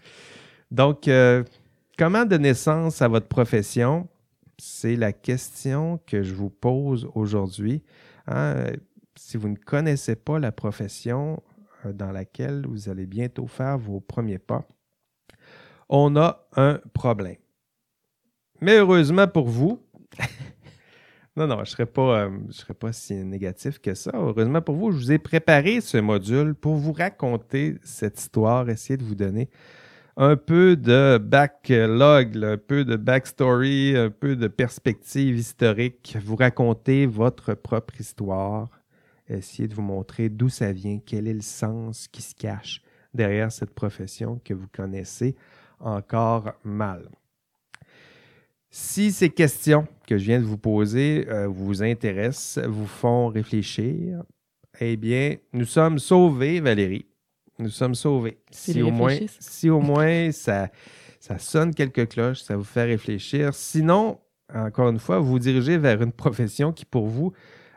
Donc, 0.70 1.08
euh, 1.08 1.42
comment 1.98 2.24
de 2.24 2.36
naissance 2.36 3.02
à 3.02 3.08
votre 3.08 3.26
profession? 3.26 4.08
c'est 4.58 4.96
la 4.96 5.12
question 5.12 6.00
que 6.06 6.22
je 6.22 6.34
vous 6.34 6.50
pose 6.50 7.08
aujourd'hui. 7.14 7.82
Hein. 8.26 8.72
Si 9.14 9.36
vous 9.36 9.48
ne 9.48 9.56
connaissez 9.56 10.16
pas 10.16 10.38
la 10.38 10.52
profession 10.52 11.42
euh, 11.86 11.92
dans 11.92 12.10
laquelle 12.10 12.66
vous 12.66 12.88
allez 12.88 13.06
bientôt 13.06 13.46
faire 13.46 13.78
vos 13.78 14.00
premiers 14.00 14.38
pas, 14.38 14.66
on 15.88 16.16
a 16.16 16.46
un 16.56 16.80
problème. 16.92 17.36
Mais 18.60 18.78
heureusement 18.78 19.28
pour 19.28 19.48
vous, 19.48 19.80
non, 21.38 21.46
non, 21.46 21.56
je 21.56 21.60
ne 21.60 21.66
serais, 21.66 21.86
pas, 21.86 22.24
euh, 22.24 22.30
serais 22.50 22.74
pas 22.74 22.92
si 22.92 23.14
négatif 23.14 23.78
que 23.78 23.94
ça. 23.94 24.10
Heureusement 24.14 24.60
pour 24.60 24.74
vous, 24.74 24.90
je 24.90 24.96
vous 24.98 25.12
ai 25.12 25.18
préparé 25.18 25.80
ce 25.80 25.98
module 25.98 26.54
pour 26.54 26.74
vous 26.74 26.92
raconter 26.92 27.76
cette 27.82 28.18
histoire, 28.18 28.68
essayer 28.68 28.96
de 28.96 29.04
vous 29.04 29.14
donner 29.14 29.48
un 30.16 30.36
peu 30.36 30.74
de 30.74 31.16
backlog, 31.18 32.36
un 32.42 32.56
peu 32.56 32.84
de 32.84 32.96
backstory, 32.96 33.96
un 33.96 34.10
peu 34.10 34.34
de 34.34 34.48
perspective 34.48 35.38
historique, 35.38 36.18
vous 36.24 36.34
raconter 36.34 37.06
votre 37.06 37.54
propre 37.54 38.00
histoire, 38.00 38.68
essayer 39.28 39.68
de 39.68 39.74
vous 39.74 39.82
montrer 39.82 40.28
d'où 40.28 40.48
ça 40.48 40.72
vient, 40.72 40.98
quel 40.98 41.28
est 41.28 41.34
le 41.34 41.40
sens 41.40 42.08
qui 42.08 42.20
se 42.20 42.34
cache 42.34 42.82
derrière 43.14 43.52
cette 43.52 43.72
profession 43.72 44.40
que 44.44 44.54
vous 44.54 44.66
connaissez 44.72 45.36
encore 45.78 46.52
mal. 46.64 47.08
Si 48.70 49.12
ces 49.12 49.30
questions 49.30 49.86
que 50.06 50.18
je 50.18 50.24
viens 50.24 50.40
de 50.40 50.44
vous 50.44 50.58
poser 50.58 51.26
euh, 51.28 51.48
vous 51.48 51.82
intéressent, 51.82 52.64
vous 52.66 52.86
font 52.86 53.28
réfléchir, 53.28 54.22
eh 54.80 54.96
bien, 54.96 55.36
nous 55.52 55.64
sommes 55.64 55.98
sauvés, 55.98 56.60
Valérie 56.60 57.06
nous 57.58 57.70
sommes 57.70 57.94
sauvés. 57.94 58.38
Si 58.50 58.82
au, 58.82 58.90
moins, 58.90 59.16
si 59.40 59.70
au 59.70 59.80
moins 59.80 60.30
ça, 60.32 60.68
ça 61.20 61.38
sonne 61.38 61.74
quelques 61.74 62.08
cloches, 62.08 62.40
ça 62.42 62.56
vous 62.56 62.64
fait 62.64 62.84
réfléchir. 62.84 63.54
Sinon, 63.54 64.18
encore 64.54 64.88
une 64.88 64.98
fois, 64.98 65.18
vous 65.18 65.32
vous 65.32 65.38
dirigez 65.38 65.76
vers 65.78 66.00
une 66.02 66.12
profession 66.12 66.72
qui, 66.72 66.84
pour 66.84 67.06
vous, 67.06 67.32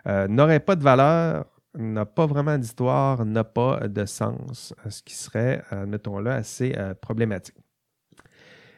euh, 0.07 0.27
n'aurait 0.27 0.59
pas 0.59 0.75
de 0.75 0.83
valeur, 0.83 1.45
n'a 1.75 2.05
pas 2.05 2.25
vraiment 2.25 2.57
d'histoire, 2.57 3.25
n'a 3.25 3.43
pas 3.43 3.87
de 3.87 4.05
sens, 4.05 4.73
ce 4.87 5.01
qui 5.01 5.15
serait, 5.15 5.63
admettons-le, 5.71 6.29
assez 6.29 6.73
euh, 6.77 6.93
problématique. 6.93 7.55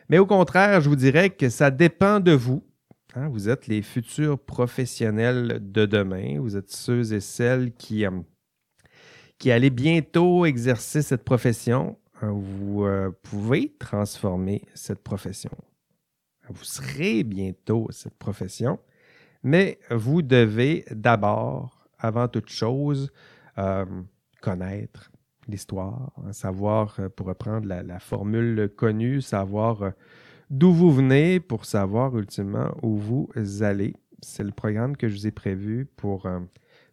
Mais 0.09 0.17
au 0.17 0.25
contraire, 0.25 0.81
je 0.81 0.89
vous 0.89 0.95
dirais 0.95 1.29
que 1.29 1.49
ça 1.49 1.71
dépend 1.71 2.19
de 2.19 2.31
vous. 2.31 2.63
Hein. 3.15 3.29
Vous 3.29 3.49
êtes 3.49 3.67
les 3.67 3.81
futurs 3.81 4.39
professionnels 4.39 5.59
de 5.61 5.85
demain. 5.85 6.39
Vous 6.39 6.57
êtes 6.57 6.71
ceux 6.71 7.13
et 7.13 7.19
celles 7.19 7.73
qui, 7.73 8.05
euh, 8.05 8.11
allez 9.45 9.69
bientôt 9.69 10.45
exercer 10.45 11.01
cette 11.01 11.23
profession, 11.23 11.97
euh, 12.23 12.27
vous 12.31 12.85
euh, 12.85 13.11
pouvez 13.23 13.75
transformer 13.79 14.63
cette 14.73 15.03
profession. 15.03 15.51
Vous 16.49 16.63
serez 16.63 17.23
bientôt 17.23 17.87
cette 17.91 18.17
profession, 18.17 18.79
mais 19.43 19.79
vous 19.89 20.21
devez 20.21 20.85
d'abord, 20.91 21.87
avant 21.97 22.27
toute 22.27 22.49
chose, 22.49 23.11
euh, 23.57 23.85
connaître 24.41 25.12
l'histoire, 25.47 26.11
savoir, 26.31 26.97
pour 27.15 27.27
reprendre 27.27 27.67
la, 27.67 27.99
formule 27.99 28.71
connue, 28.75 29.21
savoir 29.21 29.93
d'où 30.49 30.71
vous 30.71 30.91
venez 30.91 31.39
pour 31.39 31.65
savoir 31.65 32.17
ultimement 32.17 32.71
où 32.81 32.97
vous 32.97 33.29
allez. 33.61 33.93
C'est 34.21 34.43
le 34.43 34.51
programme 34.51 34.95
que 34.95 35.07
je 35.07 35.15
vous 35.15 35.27
ai 35.27 35.31
prévu 35.31 35.85
pour, 35.97 36.27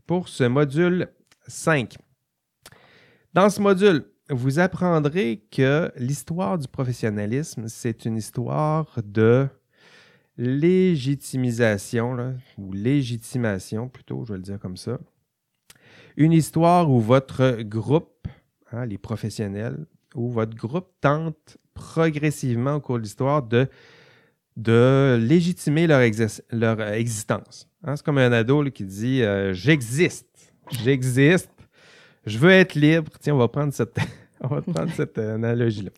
pour 0.06 0.28
ce 0.28 0.44
module 0.44 1.08
5. 1.46 1.96
Dans 3.32 3.50
ce 3.50 3.60
module, 3.60 4.04
vous 4.28 4.58
apprendrez 4.58 5.44
que 5.50 5.90
l'histoire 5.96 6.58
du 6.58 6.68
professionnalisme, 6.68 7.68
c'est 7.68 8.04
une 8.04 8.16
histoire 8.16 8.98
de 9.04 9.48
légitimisation, 10.36 12.36
ou 12.56 12.72
légitimation 12.72 13.88
plutôt, 13.88 14.24
je 14.24 14.32
vais 14.32 14.38
le 14.38 14.44
dire 14.44 14.58
comme 14.58 14.76
ça. 14.76 14.98
Une 16.16 16.32
histoire 16.32 16.90
où 16.90 17.00
votre 17.00 17.62
groupe, 17.62 18.28
hein, 18.72 18.86
les 18.86 18.98
professionnels, 18.98 19.86
où 20.14 20.30
votre 20.30 20.56
groupe 20.56 20.88
tente 21.00 21.58
progressivement 21.74 22.74
au 22.74 22.80
cours 22.80 22.98
de 22.98 23.02
l'histoire 23.02 23.42
de, 23.42 23.68
légitimer 25.20 25.86
leur, 25.86 26.00
leur 26.52 26.80
existence. 26.92 27.68
Hein, 27.84 27.96
c'est 27.96 28.04
comme 28.04 28.18
un 28.18 28.32
ado 28.32 28.64
qui 28.64 28.84
dit 28.84 29.22
euh, 29.22 29.54
J'existe, 29.54 30.52
j'existe, 30.70 31.50
je 32.26 32.38
veux 32.38 32.50
être 32.50 32.74
libre. 32.74 33.12
Tiens, 33.20 33.34
on 33.34 33.38
va 33.38 33.48
prendre 33.48 33.72
cette, 33.72 33.98
euh, 35.18 35.34
analogie-là. 35.34 35.90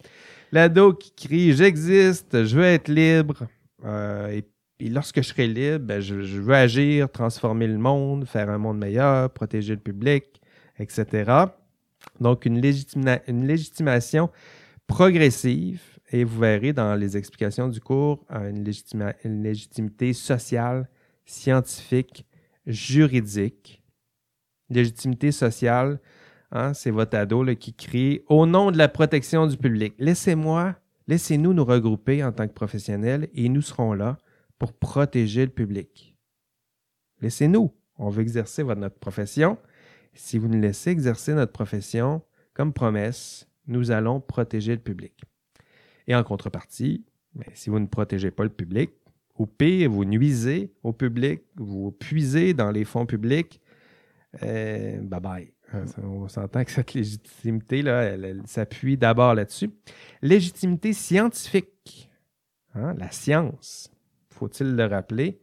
L'ado 0.52 0.92
qui 0.92 1.12
crie 1.12 1.52
J'existe, 1.54 2.44
je 2.44 2.56
veux 2.56 2.64
être 2.64 2.88
libre. 2.88 3.46
Euh, 3.84 4.40
et, 4.80 4.88
lorsque 4.88 5.22
je 5.22 5.28
serai 5.28 5.46
libre, 5.46 5.86
ben, 5.86 6.00
je, 6.00 6.14
veux 6.14 6.54
agir, 6.54 7.10
transformer 7.10 7.68
le 7.68 7.78
monde, 7.78 8.26
faire 8.26 8.50
un 8.50 8.58
monde 8.58 8.78
meilleur, 8.78 9.30
protéger 9.30 9.74
le 9.74 9.80
public, 9.80 10.40
etc. 10.78 11.44
Donc, 12.22 12.46
une, 12.46 12.60
légitimation 12.60 14.30
progressive. 14.86 15.82
Et 16.10 16.24
vous 16.24 16.40
verrez 16.40 16.72
dans 16.72 16.94
les 16.94 17.16
explications 17.16 17.68
du 17.68 17.80
cours 17.80 18.24
euh, 18.32 18.50
une, 18.50 19.14
une 19.24 19.42
légitimité 19.42 20.12
sociale, 20.12 20.88
scientifique, 21.24 22.26
juridique. 22.66 23.82
Légitimité 24.68 25.32
sociale, 25.32 25.98
Hein, 26.54 26.74
c'est 26.74 26.90
votre 26.90 27.16
ado 27.16 27.44
qui 27.56 27.72
crie 27.72 28.20
Au 28.28 28.44
nom 28.44 28.70
de 28.70 28.76
la 28.76 28.88
protection 28.88 29.46
du 29.46 29.56
public, 29.56 29.94
laissez-moi, 29.98 30.76
laissez-nous 31.08 31.54
nous 31.54 31.64
regrouper 31.64 32.22
en 32.22 32.30
tant 32.30 32.46
que 32.46 32.52
professionnels 32.52 33.28
et 33.32 33.48
nous 33.48 33.62
serons 33.62 33.94
là 33.94 34.18
pour 34.58 34.74
protéger 34.74 35.46
le 35.46 35.50
public. 35.50 36.14
Laissez-nous. 37.22 37.72
On 37.96 38.10
veut 38.10 38.20
exercer 38.22 38.64
notre 38.64 38.98
profession. 38.98 39.56
Si 40.14 40.38
vous 40.38 40.48
nous 40.48 40.60
laissez 40.60 40.90
exercer 40.90 41.34
notre 41.34 41.52
profession, 41.52 42.22
comme 42.54 42.72
promesse, 42.72 43.48
nous 43.66 43.90
allons 43.90 44.20
protéger 44.20 44.72
le 44.72 44.80
public. 44.80 45.22
Et 46.06 46.14
en 46.14 46.22
contrepartie, 46.24 47.04
ben, 47.34 47.48
si 47.54 47.70
vous 47.70 47.78
ne 47.78 47.86
protégez 47.86 48.30
pas 48.30 48.44
le 48.44 48.50
public, 48.50 48.90
ou 49.38 49.46
pire, 49.46 49.90
vous 49.90 50.04
nuisez 50.04 50.72
au 50.82 50.92
public, 50.92 51.42
vous 51.56 51.90
puisez 51.92 52.52
dans 52.54 52.70
les 52.70 52.84
fonds 52.84 53.06
publics, 53.06 53.60
euh, 54.42 55.00
bye 55.00 55.20
bye. 55.20 55.52
On 56.02 56.28
s'entend 56.28 56.64
que 56.64 56.70
cette 56.70 56.92
légitimité-là, 56.92 58.02
elle, 58.02 58.42
s'appuie 58.44 58.98
d'abord 58.98 59.34
là-dessus. 59.34 59.70
Légitimité 60.20 60.92
scientifique. 60.92 62.10
Hein, 62.74 62.94
la 62.98 63.10
science, 63.10 63.90
faut-il 64.30 64.76
le 64.76 64.84
rappeler, 64.84 65.40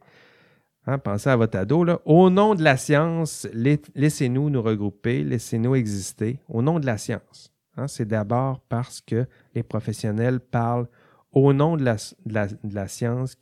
Hein, 0.86 0.98
pensez 0.98 1.28
à 1.28 1.36
votre 1.36 1.58
ado. 1.58 1.84
Là. 1.84 2.00
Au 2.04 2.30
nom 2.30 2.54
de 2.54 2.62
la 2.62 2.76
science, 2.76 3.46
laissez-nous 3.52 4.50
nous 4.50 4.62
regrouper, 4.62 5.22
laissez-nous 5.22 5.74
exister. 5.74 6.40
Au 6.48 6.62
nom 6.62 6.80
de 6.80 6.86
la 6.86 6.98
science. 6.98 7.52
Hein, 7.76 7.86
c'est 7.86 8.06
d'abord 8.06 8.60
parce 8.68 9.00
que 9.00 9.26
les 9.54 9.62
professionnels 9.62 10.40
parlent 10.40 10.88
au 11.32 11.52
nom 11.52 11.76
de 11.76 11.84
la, 11.84 12.88
science 12.88 13.36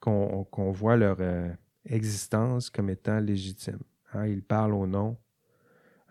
qu'on 0.00 0.72
voit 0.72 0.96
leur 0.96 1.18
euh, 1.20 1.48
existence 1.84 2.70
comme 2.70 2.90
étant 2.90 3.20
légitime. 3.20 3.78
Hein, 4.12 4.26
ils 4.26 4.42
parlent 4.42 4.74
au 4.74 4.86
nom 4.86 5.16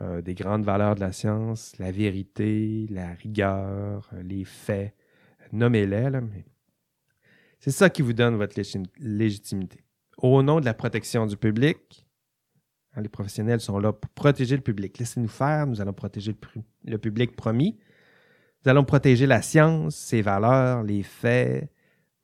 euh, 0.01 0.21
des 0.21 0.35
grandes 0.35 0.63
valeurs 0.63 0.95
de 0.95 1.01
la 1.01 1.11
science, 1.11 1.77
la 1.79 1.91
vérité, 1.91 2.88
la 2.89 3.13
rigueur, 3.13 4.09
les 4.23 4.45
faits. 4.45 4.93
Nommez-les, 5.51 6.09
mais 6.21 6.45
c'est 7.59 7.71
ça 7.71 7.89
qui 7.89 8.01
vous 8.01 8.13
donne 8.13 8.35
votre 8.35 8.59
légitimité. 8.99 9.79
Au 10.18 10.41
nom 10.41 10.59
de 10.59 10.65
la 10.65 10.74
protection 10.74 11.28
du 11.28 11.38
public, 11.38 12.05
hein, 12.93 13.01
les 13.01 13.09
professionnels 13.09 13.59
sont 13.59 13.78
là 13.80 13.93
pour 13.93 14.09
protéger 14.11 14.55
le 14.55 14.63
public. 14.63 14.97
Laissez-nous 14.97 15.28
faire, 15.28 15.68
nous 15.68 15.80
allons 15.80 15.93
protéger 15.93 16.36
le, 16.86 16.97
public 16.97 17.36
promis. 17.36 17.78
Nous 18.65 18.72
allons 18.72 18.84
protéger 18.84 19.28
la 19.28 19.41
science, 19.41 19.95
ses 19.95 20.24
valeurs, 20.24 20.84
les 20.84 21.03
faits. 21.03 21.70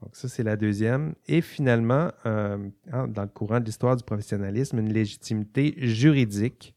Donc 0.02 0.16
ça, 0.16 0.28
c'est 0.28 0.44
la 0.44 0.58
deuxième. 0.58 1.14
Et 1.28 1.42
finalement, 1.42 2.12
euh, 2.26 2.58
hein, 2.92 3.08
dans 3.08 3.22
le 3.22 3.28
courant 3.28 3.60
de 3.60 3.66
l'histoire 3.66 3.96
du 3.96 4.04
professionnalisme, 4.04 4.80
une 4.80 4.92
légitimité 4.92 5.76
juridique. 5.78 6.76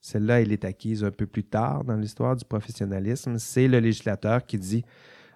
Celle-là, 0.00 0.40
elle 0.40 0.52
est 0.52 0.64
acquise 0.64 1.04
un 1.04 1.10
peu 1.10 1.26
plus 1.26 1.44
tard 1.44 1.84
dans 1.84 1.96
l'histoire 1.96 2.34
du 2.34 2.46
professionnalisme. 2.46 3.36
C'est 3.38 3.68
le 3.68 3.78
législateur 3.78 4.46
qui 4.46 4.58
dit 4.58 4.84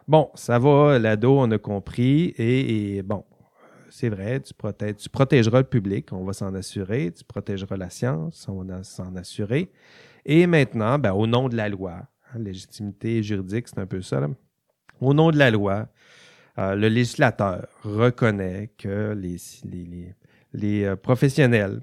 Bon, 0.09 0.31
ça 0.35 0.59
va, 0.59 0.99
l'ado, 0.99 1.39
on 1.39 1.51
a 1.51 1.59
compris. 1.59 2.35
Et, 2.37 3.03
bon, 3.03 3.25
c'est 3.95 4.09
vrai, 4.09 4.41
tu, 4.41 4.53
tu 4.97 5.09
protégeras 5.09 5.59
le 5.59 5.65
public, 5.65 6.13
on 6.13 6.25
va 6.25 6.33
s'en 6.33 6.53
assurer. 6.55 7.13
Tu 7.13 7.23
protégeras 7.23 7.77
la 7.77 7.91
science, 7.91 8.49
on 8.49 8.65
va 8.65 8.83
s'en 8.83 9.15
assurer. 9.15 9.71
Et 10.25 10.49
maintenant, 10.49 10.99
ben, 10.99 11.13
au 11.13 11.29
nom 11.29 11.49
de 11.49 11.55
la 11.55 11.69
loi, 11.69 12.03
hein, 12.33 12.39
légitimité 12.41 13.23
juridique, 13.23 13.69
c'est 13.69 13.79
un 13.79 13.87
peu 13.87 14.03
ça. 14.03 14.21
Au 15.01 15.15
nom 15.15 15.31
de 15.31 15.39
la 15.39 15.53
loi, 15.53 15.87
euh, 16.59 16.75
le 16.75 16.89
législateur 16.89 17.69
reconnaît 17.85 18.73
que 18.77 19.15
les 19.15 20.85
euh, 20.85 20.97
professionnels 20.97 21.81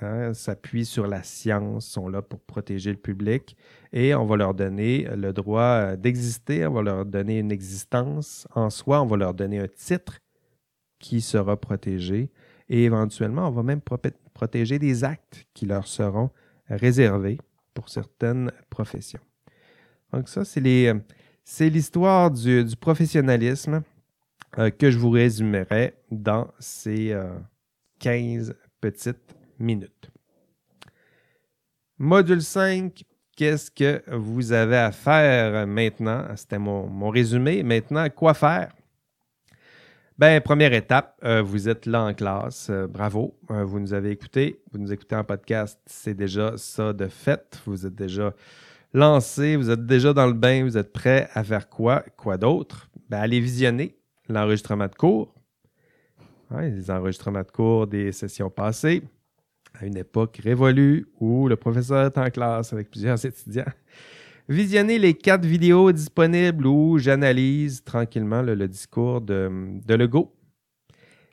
Hein, 0.00 0.34
s'appuient 0.34 0.84
sur 0.84 1.06
la 1.06 1.22
science, 1.22 1.86
sont 1.86 2.08
là 2.08 2.20
pour 2.20 2.40
protéger 2.40 2.90
le 2.90 2.96
public 2.96 3.56
et 3.92 4.14
on 4.14 4.26
va 4.26 4.36
leur 4.36 4.52
donner 4.52 5.06
le 5.14 5.32
droit 5.32 5.62
euh, 5.62 5.96
d'exister, 5.96 6.66
on 6.66 6.72
va 6.72 6.82
leur 6.82 7.06
donner 7.06 7.38
une 7.38 7.52
existence 7.52 8.48
en 8.54 8.70
soi, 8.70 9.00
on 9.02 9.06
va 9.06 9.16
leur 9.16 9.34
donner 9.34 9.60
un 9.60 9.68
titre 9.68 10.18
qui 11.04 11.20
sera 11.20 11.60
protégé 11.60 12.30
et 12.70 12.84
éventuellement 12.84 13.46
on 13.46 13.50
va 13.50 13.62
même 13.62 13.82
protéger 14.32 14.78
des 14.78 15.04
actes 15.04 15.44
qui 15.52 15.66
leur 15.66 15.86
seront 15.86 16.30
réservés 16.66 17.36
pour 17.74 17.90
certaines 17.90 18.50
professions. 18.70 19.20
Donc 20.14 20.30
ça, 20.30 20.46
c'est 20.46 21.68
l'histoire 21.68 22.30
du, 22.30 22.64
professionnalisme 22.80 23.82
euh, 24.56 24.70
que 24.70 24.90
je 24.90 24.96
vous 24.96 25.10
résumerai 25.10 25.92
dans 26.10 26.48
ces 26.58 27.14
15 27.98 28.50
euh, 28.50 28.54
petites 28.80 29.36
minutes. 29.58 30.10
Module 31.98 32.40
5, 32.40 33.04
qu'est-ce 33.36 33.70
que 33.70 34.02
vous 34.10 34.52
avez 34.52 34.78
à 34.78 34.90
faire 34.90 35.66
maintenant? 35.66 36.24
C'était 36.34 36.58
mon, 36.58 37.10
résumé. 37.10 37.62
Maintenant, 37.62 38.08
quoi 38.08 38.32
faire? 38.32 38.72
Ben, 40.16 40.40
première 40.40 40.72
étape, 40.72 41.18
euh, 41.24 41.42
vous 41.42 41.68
êtes 41.68 41.86
là 41.86 42.04
en 42.04 42.14
classe. 42.14 42.68
Euh, 42.70 42.86
bravo. 42.86 43.36
Euh, 43.50 43.64
vous 43.64 43.80
nous 43.80 43.94
avez 43.94 44.10
écouté. 44.10 44.60
Vous 44.70 44.78
nous 44.78 44.92
écoutez 44.92 45.16
en 45.16 45.24
podcast. 45.24 45.80
C'est 45.86 46.14
déjà 46.14 46.56
ça 46.56 46.92
de 46.92 47.08
fait. 47.08 47.60
Vous 47.66 47.84
êtes 47.84 47.96
déjà 47.96 48.32
lancé. 48.92 49.56
Vous 49.56 49.70
êtes 49.70 49.84
déjà 49.84 50.12
dans 50.12 50.28
le 50.28 50.32
bain. 50.32 50.62
Vous 50.62 50.78
êtes 50.78 50.92
prêt 50.92 51.28
à 51.34 51.42
faire 51.42 51.68
quoi? 51.68 52.04
Quoi 52.16 52.38
d'autre? 52.38 52.88
Ben, 53.08 53.18
allez 53.18 53.40
visionner 53.40 53.96
l'enregistrement 54.28 54.86
de 54.86 54.94
cours. 54.94 55.34
les 56.60 56.92
enregistrements 56.92 57.42
de 57.42 57.50
cours 57.50 57.88
des 57.88 58.12
sessions 58.12 58.50
passées 58.50 59.02
à 59.80 59.84
une 59.84 59.96
époque 59.96 60.40
révolue 60.44 61.08
où 61.18 61.48
le 61.48 61.56
professeur 61.56 62.06
est 62.06 62.18
en 62.18 62.30
classe 62.30 62.72
avec 62.72 62.88
plusieurs 62.88 63.24
étudiants. 63.26 63.64
Visionnez 64.48 64.98
les 64.98 65.14
quatre 65.14 65.46
vidéos 65.46 65.90
disponibles 65.90 66.66
où 66.66 66.98
j'analyse 66.98 67.82
tranquillement 67.82 68.42
le, 68.42 68.68
discours 68.68 69.22
de, 69.22 69.80
de 69.82 69.94
Legault. 69.94 70.36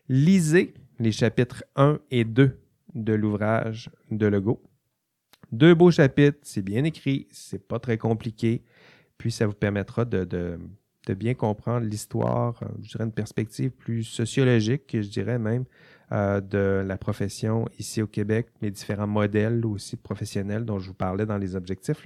Lisez 0.08 0.74
les 0.98 1.12
chapitres 1.12 1.66
1 1.76 2.00
et 2.10 2.24
2 2.24 2.58
de 2.94 3.14
l'ouvrage 3.14 3.90
de 4.12 4.28
Legault. 4.28 4.64
Deux 5.52 5.76
beaux 5.76 5.92
chapitres, 5.92 6.40
c'est 6.44 6.62
bien 6.62 6.86
écrit, 6.86 7.28
c'est 7.32 7.68
pas 7.68 7.80
très 7.80 7.98
compliqué, 7.98 8.64
puis 9.18 9.32
ça 9.32 9.46
vous 9.46 9.54
permettra 9.54 10.06
de, 10.06 10.58
bien 11.10 11.34
comprendre 11.34 11.86
l'histoire, 11.86 12.64
je 12.82 12.92
dirais 12.92 13.04
une 13.04 13.12
perspective 13.12 13.72
plus 13.72 14.06
sociologique, 14.06 14.84
je 14.94 15.10
dirais 15.10 15.38
même, 15.38 15.66
euh, 16.12 16.42
de 16.42 16.84
la 16.86 16.98
profession 16.98 17.68
ici 17.80 18.02
au 18.02 18.08
Québec, 18.08 18.48
les 18.62 18.72
différents 18.72 19.08
modèles 19.08 19.66
aussi 19.66 19.96
professionnels 19.96 20.66
dont 20.66 20.80
je 20.80 20.88
vous 20.88 20.94
parlais 20.94 21.26
dans 21.26 21.38
les 21.38 21.56
objectifs. 21.56 22.06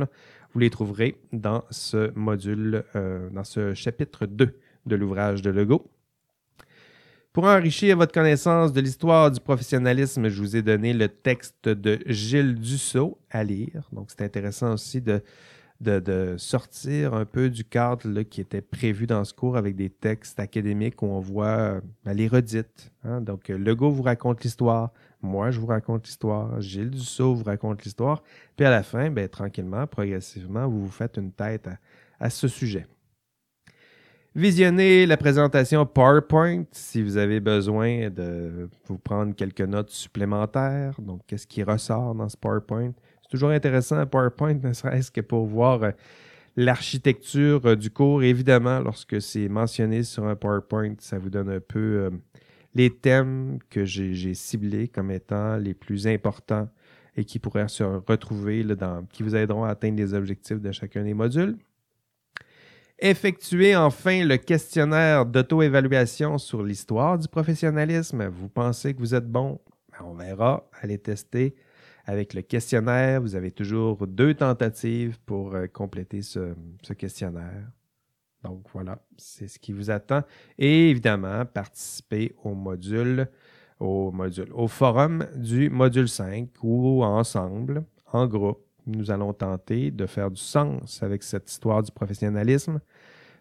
vous 0.53 0.59
les 0.59 0.69
trouverez 0.69 1.15
dans 1.33 1.63
ce 1.71 2.11
module, 2.15 2.83
euh, 2.95 3.29
dans 3.31 3.43
ce 3.43 3.73
chapitre 3.73 4.25
2 4.25 4.57
de 4.85 4.95
l'ouvrage 4.95 5.41
de 5.41 5.49
Legault. 5.49 5.89
Pour 7.33 7.45
enrichir 7.45 7.97
votre 7.97 8.13
connaissance 8.13 8.71
de 8.71 8.79
l'histoire 8.79 9.29
du 9.31 9.39
professionnalisme, 9.39 10.29
je 10.29 10.39
vous 10.39 10.55
ai 10.55 10.61
donné 10.61 10.93
le 10.93 11.09
texte 11.09 11.67
de 11.67 11.99
Gilles 12.05 12.55
Dussault 12.55 13.17
à 13.29 13.43
lire. 13.43 13.89
Donc, 13.91 14.09
c'est 14.09 14.21
intéressant 14.21 14.73
aussi 14.73 15.01
de, 15.01 15.21
de, 15.81 16.35
sortir 16.37 17.13
un 17.13 17.25
peu 17.25 17.49
du 17.49 17.63
cadre 17.63 18.21
qui 18.23 18.41
était 18.41 18.61
prévu 18.61 19.07
dans 19.07 19.23
ce 19.23 19.33
cours 19.33 19.57
avec 19.57 19.75
des 19.75 19.89
textes 19.89 20.39
académiques 20.39 21.01
où 21.01 21.07
on 21.07 21.19
voit 21.19 21.45
euh, 21.45 21.81
ben, 22.03 22.13
les 22.13 22.27
redites. 22.27 22.91
Hein. 23.03 23.21
Donc, 23.21 23.49
euh, 23.49 23.57
Legault 23.57 23.91
vous 23.91 24.03
raconte 24.03 24.43
l'histoire, 24.43 24.91
moi 25.21 25.51
je 25.51 25.59
vous 25.59 25.67
raconte 25.67 26.05
l'histoire, 26.05 26.59
Gilles 26.61 26.91
Dussault 26.91 27.35
vous 27.35 27.43
raconte 27.43 27.83
l'histoire, 27.83 28.23
puis 28.55 28.65
à 28.65 28.69
la 28.69 28.83
fin, 28.83 29.09
ben, 29.11 29.27
tranquillement, 29.27 29.85
progressivement, 29.87 30.67
vous 30.67 30.85
vous 30.85 30.91
faites 30.91 31.17
une 31.17 31.31
tête 31.31 31.69
à, 32.19 32.29
ce 32.29 32.47
sujet. 32.47 32.87
Visionnez 34.33 35.05
la 35.05 35.15
présentation 35.15 35.85
PowerPoint 35.85 36.65
si 36.71 37.01
vous 37.01 37.15
avez 37.15 37.39
besoin 37.39 38.09
de 38.09 38.69
vous 38.85 38.97
prendre 38.97 39.33
quelques 39.33 39.61
notes 39.61 39.91
supplémentaires. 39.91 40.99
Donc, 40.99 41.21
qu'est-ce 41.25 41.47
qui 41.47 41.63
ressort 41.63 42.15
dans 42.15 42.27
ce 42.27 42.35
PowerPoint? 42.35 42.91
Toujours 43.35 43.49
intéressant 43.49 43.97
à 43.97 44.05
PowerPoint, 44.05 44.53
ne 44.63 44.71
serait-ce 44.71 45.11
que 45.11 45.19
pour 45.19 45.45
voir 45.45 45.83
euh, 45.83 45.91
l'architecture 46.55 47.65
euh, 47.65 47.75
du 47.75 47.91
cours. 47.91 48.23
Évidemment, 48.23 48.79
lorsque 48.79 49.21
c'est 49.21 49.49
mentionné 49.49 50.03
sur 50.03 50.25
un 50.25 50.37
PowerPoint, 50.37 50.93
ça 50.99 51.19
vous 51.19 51.29
donne 51.29 51.49
un 51.49 51.59
peu 51.59 51.79
euh, 51.79 52.09
les 52.75 52.89
thèmes 52.89 53.59
que 53.69 53.83
j'ai 53.83 54.33
ciblés 54.35 54.87
comme 54.87 55.11
étant 55.11 55.57
les 55.57 55.73
plus 55.73 56.07
importants 56.07 56.69
et 57.17 57.25
qui 57.25 57.39
pourraient 57.39 57.67
se 57.67 57.83
retrouver 57.83 58.63
dans, 58.63 59.05
qui 59.11 59.21
vous 59.21 59.35
aideront 59.35 59.65
à 59.65 59.71
atteindre 59.71 59.97
les 59.97 60.13
objectifs 60.13 60.61
de 60.61 60.71
chacun 60.71 61.03
des 61.03 61.13
modules. 61.13 61.57
Effectuez 62.99 63.75
enfin 63.75 64.23
le 64.23 64.37
questionnaire 64.37 65.25
d'auto-évaluation 65.25 66.37
sur 66.37 66.63
l'histoire 66.63 67.19
du 67.19 67.27
professionnalisme. 67.27 68.27
Vous 68.27 68.47
pensez 68.47 68.93
que 68.93 68.99
vous 68.99 69.13
êtes 69.13 69.29
bon? 69.29 69.59
Ben, 69.91 70.05
on 70.05 70.13
verra. 70.13 70.69
Allez 70.81 70.99
tester 70.99 71.53
avec 72.05 72.33
le 72.33 72.41
questionnaire, 72.41 73.21
vous 73.21 73.35
avez 73.35 73.51
toujours 73.51 74.05
deux 74.07 74.33
tentatives 74.33 75.17
pour 75.25 75.55
euh, 75.55 75.67
compléter 75.67 76.21
ce, 76.21 76.53
questionnaire. 76.97 77.67
Donc 78.43 78.63
voilà, 78.73 78.99
c'est 79.17 79.47
ce 79.47 79.57
qui 79.57 79.73
vous 79.73 79.89
attend. 79.89 80.21
Et 80.59 80.91
évidemment, 80.91 81.45
participer 81.45 82.35
au 82.43 82.53
module, 82.53 83.27
au 83.79 84.11
module, 84.11 84.49
au 84.53 84.67
forum 84.67 85.25
du 85.35 85.69
module 85.69 86.07
5 86.07 86.49
où 86.61 87.03
ensemble, 87.03 87.83
en 88.13 88.27
groupe, 88.27 88.63
nous 88.85 89.09
allons 89.09 89.33
tenter 89.33 89.89
de 89.89 90.05
faire 90.05 90.29
du 90.29 90.39
sens 90.39 91.01
avec 91.01 91.23
cette 91.23 91.49
histoire 91.49 91.81
du 91.81 91.91
professionnalisme, 91.91 92.79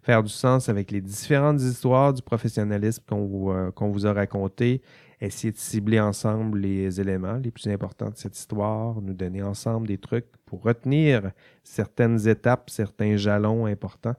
faire 0.02 0.22
du 0.22 0.32
sens 0.32 0.70
avec 0.70 0.90
les 0.90 1.02
différentes 1.02 1.60
histoires 1.60 2.14
du 2.14 2.22
professionnalisme 2.22 3.02
qu'on 3.06 3.26
vous, 3.26 3.50
euh, 3.50 3.70
qu'on 3.72 3.90
vous 3.90 4.06
a 4.06 4.14
racontées 4.14 4.80
essayer 5.24 5.52
de 5.52 5.58
cibler 5.58 6.00
ensemble 6.00 6.58
les 6.58 7.00
éléments 7.00 7.36
les 7.36 7.50
plus 7.50 7.68
importants 7.68 8.10
de 8.10 8.16
cette 8.16 8.36
histoire, 8.36 9.00
nous 9.00 9.14
donner 9.14 9.42
ensemble 9.42 9.86
des 9.86 9.98
trucs 9.98 10.26
pour 10.46 10.62
retenir 10.62 11.32
certaines 11.62 12.28
étapes, 12.28 12.70
certains 12.70 13.16
jalons 13.16 13.66
importants 13.66 14.16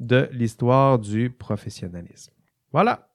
de 0.00 0.28
l'histoire 0.32 0.98
du 0.98 1.30
professionnalisme. 1.30 2.32
Voilà, 2.72 3.08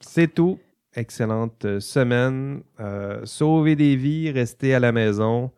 c'est 0.00 0.32
tout. 0.32 0.58
Excellente 0.94 1.78
semaine. 1.78 2.62
Euh, 2.80 3.20
sauvez 3.26 3.76
des 3.76 3.96
vies, 3.96 4.30
restez 4.30 4.74
à 4.74 4.80
la 4.80 4.92
maison. 4.92 5.52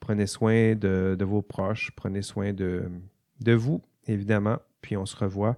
Prenez 0.00 0.26
soin 0.26 0.74
de, 0.74 1.16
vos 1.24 1.42
proches, 1.42 1.92
prenez 1.94 2.22
soin 2.22 2.52
de 2.52 2.90
vous, 3.54 3.80
évidemment. 4.06 4.58
Puis 4.80 4.96
on 4.98 5.06
se 5.06 5.16
revoit 5.16 5.56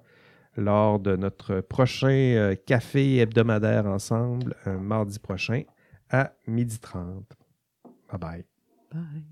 lors 0.56 0.98
de 0.98 1.16
notre 1.16 1.60
prochain 1.60 2.54
café 2.66 3.18
hebdomadaire 3.18 3.86
ensemble, 3.86 4.54
mardi 4.66 5.18
prochain 5.18 5.62
à 6.10 6.32
12h30. 6.48 7.24
Bye 8.10 8.18
bye. 8.18 8.44
Bye. 8.92 9.24